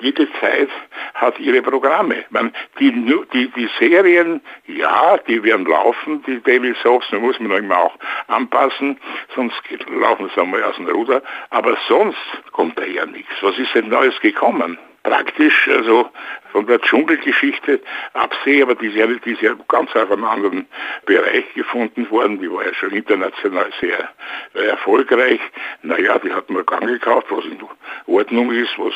jede 0.01 0.29
Zeit 0.41 0.69
hat 1.15 1.39
ihre 1.39 1.63
Programme. 1.63 2.25
Man, 2.31 2.53
die, 2.81 2.91
die, 3.33 3.49
die 3.49 3.71
Serien, 3.79 4.41
ja, 4.67 5.17
die 5.29 5.43
werden 5.43 5.67
laufen, 5.67 6.23
die 6.27 6.41
Daily 6.43 6.75
Soaps, 6.83 7.07
da 7.11 7.19
muss 7.19 7.39
man 7.39 7.59
immer 7.59 7.79
auch 7.79 7.97
anpassen, 8.27 8.99
sonst 9.35 9.61
laufen 9.89 10.31
sie 10.35 10.41
einmal 10.41 10.63
aus 10.65 10.77
dem 10.77 10.89
Ruder. 10.89 11.23
Aber 11.51 11.77
sonst 11.89 12.19
kommt 12.53 12.79
da 12.79 12.85
ja 12.85 13.07
nichts. 13.07 13.33
Was 13.41 13.59
ist 13.59 13.75
denn 13.75 13.89
Neues 13.89 14.19
gekommen? 14.21 14.79
Praktisch 15.03 15.69
also 15.69 16.11
von 16.53 16.67
der 16.67 16.81
Dschungelgeschichte 16.81 17.81
absehe, 18.15 18.63
aber 18.63 18.75
die 18.75 18.87
ist, 18.87 19.25
die 19.25 19.33
ist 19.33 19.43
ja 19.43 19.55
ganz 19.69 19.95
auf 19.95 20.11
einem 20.11 20.25
anderen 20.25 20.67
Bereich 21.07 21.53
gefunden 21.55 22.11
worden. 22.11 22.41
Die 22.41 22.51
war 22.51 22.65
ja 22.65 22.75
schon 22.75 22.91
international 22.91 23.71
sehr 23.81 24.09
erfolgreich. 24.55 25.41
Naja, 25.83 26.19
die 26.19 26.33
hat 26.33 26.49
man 26.51 26.65
gekauft, 26.65 27.27
was 27.31 27.45
in 27.45 27.59
Ordnung 28.07 28.51
ist, 28.53 28.79
was, 28.79 28.95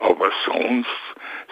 aber 0.00 0.30
sonst, 0.46 0.88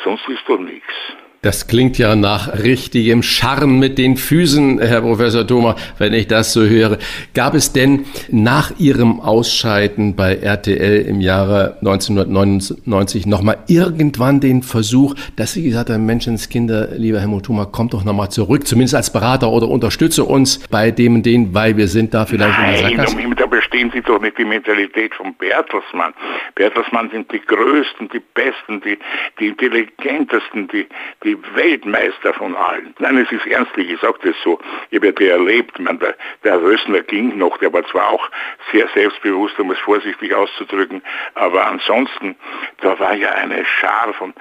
sonst 0.02 0.28
ist 0.28 0.42
doch 0.46 0.58
nichts. 0.58 0.94
Das 1.42 1.66
klingt 1.66 1.96
ja 1.96 2.16
nach 2.16 2.52
richtigem 2.64 3.22
Charme 3.22 3.78
mit 3.78 3.96
den 3.96 4.18
Füßen, 4.18 4.78
Herr 4.78 5.00
Professor 5.00 5.46
Thoma, 5.46 5.74
wenn 5.96 6.12
ich 6.12 6.28
das 6.28 6.52
so 6.52 6.60
höre. 6.66 6.98
Gab 7.32 7.54
es 7.54 7.72
denn 7.72 8.04
nach 8.30 8.78
Ihrem 8.78 9.20
Ausscheiden 9.20 10.16
bei 10.16 10.34
RTL 10.34 11.06
im 11.06 11.22
Jahre 11.22 11.78
1999 11.78 13.24
nochmal 13.24 13.56
irgendwann 13.68 14.40
den 14.40 14.62
Versuch, 14.62 15.14
dass 15.36 15.54
Sie 15.54 15.62
gesagt 15.62 15.88
haben, 15.88 16.04
Menschenskinder, 16.04 16.88
lieber 16.98 17.20
Helmut 17.20 17.46
Thoma, 17.46 17.64
kommt 17.64 17.94
doch 17.94 18.04
nochmal 18.04 18.30
zurück, 18.30 18.66
zumindest 18.66 18.94
als 18.94 19.10
Berater 19.10 19.48
oder 19.48 19.66
unterstütze 19.66 20.24
uns 20.24 20.58
bei 20.68 20.90
dem 20.90 21.14
und 21.14 21.24
den, 21.24 21.54
weil 21.54 21.74
wir 21.74 21.88
sind 21.88 22.12
da 22.12 22.26
vielleicht 22.26 22.58
Nein, 22.58 22.74
in 22.74 22.96
der 22.96 23.06
Sackgasse? 23.06 23.16
da 23.40 23.48
verstehen 23.48 23.90
Sie 23.94 24.02
doch 24.02 24.20
nicht 24.20 24.36
die 24.36 24.44
Mentalität 24.44 25.14
von 25.14 25.34
Bertelsmann. 25.34 26.12
Bertelsmann 26.54 27.10
sind 27.10 27.32
die 27.32 27.40
Größten, 27.40 28.08
die 28.10 28.20
Besten, 28.34 28.80
die, 28.82 28.98
die 29.38 29.48
Intelligentesten, 29.48 30.68
die, 30.68 30.86
die 31.24 31.29
die 31.30 31.54
Weltmeister 31.54 32.34
von 32.34 32.56
allen. 32.56 32.94
Nein, 32.98 33.18
es 33.18 33.30
ist 33.30 33.46
ernstlich, 33.46 33.90
ich 33.90 34.00
sage 34.00 34.18
das 34.22 34.34
so. 34.42 34.58
Ich 34.90 34.96
habe 35.00 35.14
ja 35.24 35.34
erlebt. 35.34 35.78
Man, 35.78 35.98
der, 35.98 36.16
der 36.42 36.60
Rössner 36.60 37.00
ging 37.02 37.38
noch, 37.38 37.56
der 37.58 37.72
war 37.72 37.86
zwar 37.86 38.08
auch 38.08 38.28
sehr 38.72 38.88
selbstbewusst, 38.94 39.58
um 39.60 39.70
es 39.70 39.78
vorsichtig 39.78 40.34
auszudrücken, 40.34 41.02
aber 41.34 41.66
ansonsten, 41.66 42.36
da 42.80 42.98
war 42.98 43.14
ja 43.14 43.30
eine 43.32 43.64
Schar 43.64 44.12
von 44.14 44.34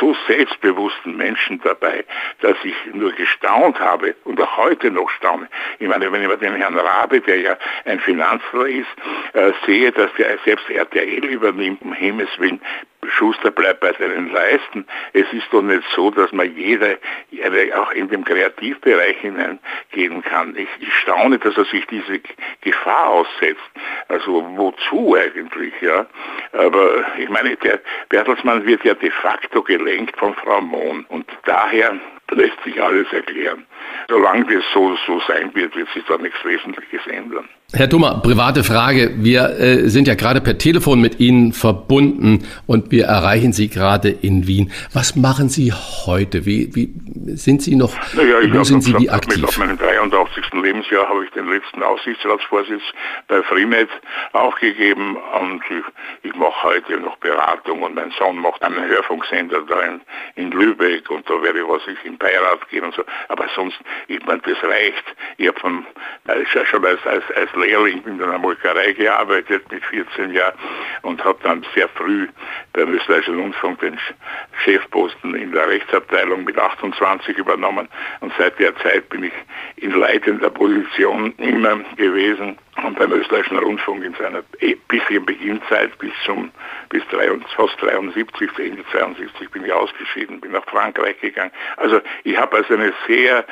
so 0.00 0.16
selbstbewussten 0.26 1.16
Menschen 1.16 1.60
dabei, 1.62 2.04
dass 2.40 2.56
ich 2.64 2.74
nur 2.92 3.12
gestaunt 3.12 3.78
habe 3.78 4.14
und 4.24 4.40
auch 4.40 4.56
heute 4.56 4.90
noch 4.90 5.10
staune. 5.10 5.48
Ich 5.78 5.88
meine, 5.88 6.10
wenn 6.10 6.22
ich 6.22 6.28
mir 6.28 6.36
den 6.36 6.54
Herrn 6.56 6.78
Rabe, 6.78 7.20
der 7.20 7.40
ja 7.40 7.56
ein 7.84 8.00
Finanzler 8.00 8.66
ist, 8.66 8.88
äh, 9.34 9.52
sehe, 9.64 9.92
dass 9.92 10.12
der 10.14 10.38
selbst 10.44 10.68
RTL 10.68 11.24
übernimmt, 11.24 11.82
um 11.82 11.92
Himmels 11.92 12.30
Willen, 12.38 12.60
Schuster 13.08 13.50
bleibt 13.50 13.80
bei 13.80 13.92
seinen 13.94 14.32
Leisten. 14.32 14.86
Es 15.12 15.30
ist 15.32 15.46
doch 15.50 15.62
nicht 15.62 15.82
so, 15.94 16.10
dass 16.10 16.32
man 16.32 16.54
jeder 16.56 16.96
auch 17.76 17.90
in 17.92 18.08
dem 18.08 18.24
Kreativbereich 18.24 19.18
hineingehen 19.18 20.22
kann. 20.22 20.56
Ich, 20.56 20.68
ich 20.80 20.94
staune, 20.94 21.38
dass 21.38 21.56
er 21.56 21.64
sich 21.64 21.86
diese 21.86 22.20
Gefahr 22.60 23.08
aussetzt. 23.08 23.60
Also 24.08 24.44
wozu 24.56 25.16
eigentlich, 25.16 25.74
ja? 25.80 26.06
Aber 26.52 27.04
ich 27.18 27.28
meine, 27.28 27.56
der 27.56 27.80
Bertelsmann 28.08 28.64
wird 28.66 28.84
ja 28.84 28.94
de 28.94 29.10
facto 29.10 29.62
gelenkt 29.62 30.16
von 30.18 30.34
Frau 30.34 30.60
Mohn 30.60 31.04
und 31.08 31.26
daher 31.44 31.98
lässt 32.30 32.62
sich 32.64 32.80
alles 32.82 33.12
erklären. 33.12 33.66
Solange 34.08 34.44
das 34.44 34.64
so, 34.72 34.96
so 35.06 35.20
sein 35.26 35.54
wird, 35.54 35.76
wird 35.76 35.88
sich 35.90 36.04
da 36.04 36.16
nichts 36.18 36.44
Wesentliches 36.44 37.06
ändern. 37.06 37.48
Herr 37.74 37.86
Dummer, 37.86 38.20
private 38.22 38.64
Frage. 38.64 39.12
Wir 39.16 39.58
äh, 39.58 39.88
sind 39.88 40.06
ja 40.06 40.14
gerade 40.14 40.42
per 40.42 40.58
Telefon 40.58 41.00
mit 41.00 41.20
Ihnen 41.20 41.54
verbunden 41.54 42.46
und 42.66 42.90
wir 42.90 43.06
erreichen 43.06 43.54
Sie 43.54 43.70
gerade 43.70 44.10
in 44.10 44.46
Wien. 44.46 44.70
Was 44.92 45.16
machen 45.16 45.48
Sie 45.48 45.72
heute? 45.72 46.44
Wie, 46.44 46.68
wie 46.74 46.92
sind 47.34 47.62
Sie 47.62 47.74
noch, 47.74 47.94
naja, 48.12 48.40
ich 48.40 48.52
wo 48.52 48.62
sind 48.62 48.82
Sie 48.82 48.94
wie 48.98 49.08
aktiv? 49.08 49.42
Auf 49.44 49.56
meinem 49.56 49.78
83. 49.78 50.52
Lebensjahr 50.52 51.08
habe 51.08 51.24
ich 51.24 51.30
den 51.30 51.48
letzten 51.48 51.82
Aussichtsratsvorsitz 51.82 52.82
bei 53.28 53.42
Freenet 53.42 53.88
aufgegeben 54.34 55.16
und 55.40 55.62
ich, 55.70 56.30
ich 56.30 56.36
mache 56.36 56.64
heute 56.64 56.98
noch 56.98 57.16
Beratung 57.16 57.84
und 57.84 57.94
mein 57.94 58.12
Sohn 58.18 58.36
macht 58.36 58.62
einen 58.62 58.86
Hörfunksender 58.86 59.62
da 59.66 59.80
in, 59.80 60.00
in 60.34 60.50
Lübeck 60.50 61.08
und 61.10 61.28
da 61.28 61.42
werde 61.42 61.60
ich 61.60 61.68
was 61.68 61.80
ich 61.86 62.04
im 62.04 62.18
Beirat 62.18 62.68
gehen 62.68 62.84
und 62.84 62.94
so. 62.94 63.02
Aber 63.28 63.46
sonst, 63.56 63.78
ich 64.08 64.22
meine, 64.26 64.42
das 64.42 64.62
reicht. 64.62 65.04
Ich 65.38 65.48
habe 65.48 65.58
schon 65.58 66.84
als, 66.84 67.06
als, 67.06 67.24
als 67.34 67.61
Lehrling 67.62 68.02
in 68.06 68.22
einer 68.22 68.38
Molkerei 68.38 68.92
gearbeitet 68.92 69.70
mit 69.70 69.84
14 69.84 70.32
Jahren 70.32 70.54
und 71.02 71.24
habe 71.24 71.38
dann 71.42 71.64
sehr 71.74 71.88
früh 71.88 72.28
beim 72.72 72.92
Österreichischen 72.92 73.38
Rundfunk 73.38 73.80
den 73.80 73.98
Chefposten 74.64 75.34
in 75.34 75.52
der 75.52 75.68
Rechtsabteilung 75.68 76.44
mit 76.44 76.58
28 76.58 77.36
übernommen 77.36 77.88
und 78.20 78.32
seit 78.38 78.58
der 78.58 78.76
Zeit 78.76 79.08
bin 79.08 79.24
ich 79.24 79.32
in 79.76 79.92
leitender 79.92 80.50
Position 80.50 81.34
immer 81.38 81.80
gewesen 81.96 82.58
und 82.84 82.98
beim 82.98 83.12
österreichischen 83.12 83.58
Rundfunk 83.58 84.04
in 84.04 84.14
seiner 84.14 84.42
bisherigen 84.88 85.26
Beginnzeit 85.26 85.96
bis 85.98 86.12
zum 86.24 86.50
bis 86.88 87.02
73, 87.08 87.50
fast 87.54 87.80
73, 87.80 88.58
Ende 88.58 88.84
72 88.92 89.50
bin 89.50 89.64
ich 89.64 89.72
ausgeschieden, 89.72 90.40
bin 90.40 90.52
nach 90.52 90.64
Frankreich 90.64 91.18
gegangen. 91.20 91.52
Also 91.76 92.00
ich 92.24 92.36
habe 92.36 92.56
also 92.56 92.74
eine 92.74 92.92
sehr, 93.06 93.44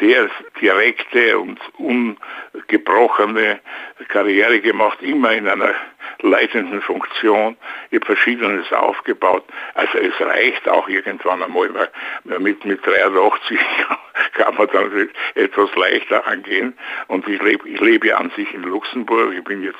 sehr 0.00 0.28
direkte 0.60 1.38
und 1.38 1.58
ungebrochene 1.78 3.60
Karriere 4.08 4.60
gemacht, 4.60 5.02
immer 5.02 5.32
in 5.32 5.48
einer 5.48 5.74
leitenden 6.22 6.80
Funktion. 6.82 7.56
Ich 7.90 8.00
habe 8.00 8.06
Verschiedenes 8.06 8.72
aufgebaut. 8.72 9.44
Also 9.74 9.98
es 9.98 10.18
reicht 10.20 10.68
auch 10.68 10.88
irgendwann 10.88 11.42
einmal, 11.42 11.70
weil 11.74 12.38
mit, 12.38 12.64
mit 12.64 12.84
83 12.86 13.58
kann 14.34 14.54
man 14.56 14.68
dann 14.72 15.08
etwas 15.34 15.74
leichter 15.74 16.26
angehen. 16.26 16.74
Und 17.08 17.26
ich 17.28 17.40
lebe, 17.42 17.68
ich 17.68 17.80
lebe 17.80 18.16
an 18.16 18.30
sich 18.36 18.52
in 18.54 18.62
Luxemburg. 18.62 19.34
Ich 19.34 19.44
bin 19.44 19.62
jetzt, 19.62 19.78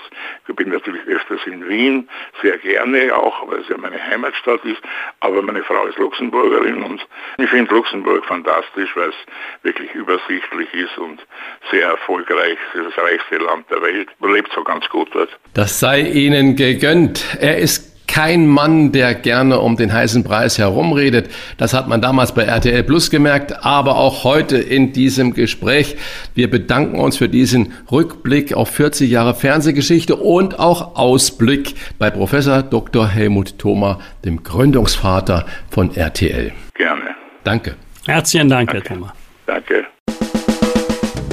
ich 0.49 0.57
bin 0.57 0.71
natürlich 0.71 1.07
öfters 1.07 1.41
in 1.47 1.69
Wien, 1.69 2.09
sehr 2.43 2.59
gerne 2.59 3.15
auch, 3.17 3.49
weil 3.51 3.61
es 3.61 3.69
ja 3.69 3.77
meine 3.77 4.03
Heimatstadt 4.03 4.65
ist. 4.65 4.81
Aber 5.21 5.43
meine 5.43 5.63
Frau 5.63 5.87
ist 5.87 5.99
Luxemburgerin 5.99 6.83
und 6.83 7.07
ich 7.39 7.49
finde 7.51 7.75
Luxemburg 7.75 8.25
fantastisch, 8.27 8.95
weil 8.97 9.11
es 9.11 9.17
wirklich 9.63 9.93
übersichtlich 9.95 10.73
ist 10.75 10.99
und 10.99 11.25
sehr 11.71 11.89
erfolgreich. 11.89 12.59
Das 12.75 12.97
reichste 12.99 13.39
Land 13.39 13.71
der 13.71 13.83
Welt. 13.83 14.09
Man 14.19 14.33
lebt 14.33 14.53
so 14.53 14.63
ganz 14.63 14.89
gut 14.89 15.09
dort. 15.13 15.31
Das 15.55 15.79
sei 15.79 16.01
Ihnen 16.15 16.57
gegönnt. 16.57 17.25
Er 17.41 17.59
ist 17.59 18.07
kein 18.07 18.47
Mann, 18.47 18.93
der 18.93 19.15
gerne 19.15 19.59
um 19.59 19.77
den 19.77 19.93
heißen 19.93 20.23
Preis 20.23 20.57
herumredet. 20.57 21.29
Das 21.59 21.75
hat 21.75 21.89
man 21.89 22.01
damals 22.01 22.33
bei 22.33 22.45
RTL 22.45 22.85
Plus 22.85 23.11
gemerkt, 23.11 23.65
aber 23.65 23.97
auch 23.97 24.23
heute 24.23 24.57
in 24.57 24.93
diesem 24.93 25.35
Gespräch. 25.35 25.97
Wir 26.33 26.49
bedanken 26.49 27.01
uns 27.01 27.17
für 27.17 27.29
diesen 27.29 27.73
Rückblick 27.91 28.55
auf 28.55 28.71
40 28.71 29.11
Jahre 29.11 29.35
Fernsehgeschichte 29.35 30.15
und 30.15 30.61
auch 30.61 30.95
Ausblick 30.97 31.75
bei 31.99 32.11
Professor 32.11 32.63
Dr. 32.63 33.09
Helmut 33.09 33.59
Thoma, 33.59 33.99
dem 34.25 34.45
Gründungsvater 34.45 35.47
von 35.69 35.95
RTL. 35.97 36.53
Gerne. 36.75 37.17
Danke. 37.43 37.75
Herzlichen 38.07 38.49
Dank, 38.49 38.71
Danke. 38.71 38.89
Herr 38.89 38.97
Thoma. 38.97 39.15
Danke. 39.47 39.87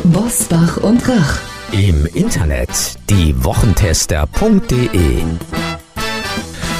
Bosbach 0.03 0.77
und 0.77 1.07
Rach. 1.07 1.60
Im 1.71 2.05
Internet 2.05 2.97
diewochentester.de 3.09 5.23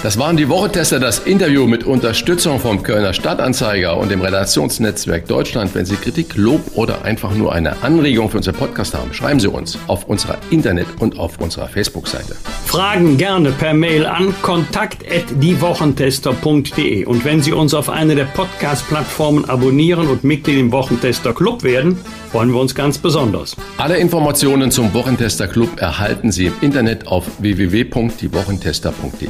das 0.03 0.17
waren 0.17 0.35
die 0.35 0.49
Wochentester, 0.49 0.99
das 0.99 1.19
Interview 1.19 1.67
mit 1.67 1.83
Unterstützung 1.83 2.59
vom 2.59 2.81
Kölner 2.81 3.13
Stadtanzeiger 3.13 3.95
und 3.97 4.09
dem 4.09 4.21
Redaktionsnetzwerk 4.21 5.27
Deutschland. 5.27 5.75
Wenn 5.75 5.85
Sie 5.85 5.95
Kritik, 5.95 6.35
Lob 6.35 6.75
oder 6.75 7.05
einfach 7.05 7.35
nur 7.35 7.53
eine 7.53 7.83
Anregung 7.83 8.27
für 8.29 8.37
unseren 8.37 8.55
Podcast 8.55 8.95
haben, 8.95 9.13
schreiben 9.13 9.39
Sie 9.39 9.47
uns 9.47 9.77
auf 9.87 10.05
unserer 10.05 10.39
Internet- 10.49 10.87
und 10.99 11.19
auf 11.19 11.39
unserer 11.39 11.67
Facebook-Seite. 11.67 12.35
Fragen 12.65 13.17
gerne 13.17 13.51
per 13.51 13.75
Mail 13.75 14.07
an 14.07 14.33
kontakt.diewochentester.de. 14.41 17.05
Und 17.05 17.23
wenn 17.23 17.43
Sie 17.43 17.51
uns 17.51 17.75
auf 17.75 17.89
einer 17.89 18.15
der 18.15 18.25
Podcast-Plattformen 18.25 19.47
abonnieren 19.49 20.07
und 20.07 20.23
Mitglied 20.23 20.57
im 20.57 20.71
Wochentester 20.71 21.33
Club 21.33 21.63
werden, 21.63 21.99
freuen 22.31 22.51
wir 22.51 22.59
uns 22.59 22.73
ganz 22.73 22.97
besonders. 22.97 23.55
Alle 23.77 23.97
Informationen 23.97 24.71
zum 24.71 24.91
Wochentester 24.93 25.47
Club 25.47 25.81
erhalten 25.81 26.31
Sie 26.31 26.47
im 26.47 26.53
Internet 26.61 27.07
auf 27.07 27.25
www.diewochentester.de. 27.39 29.29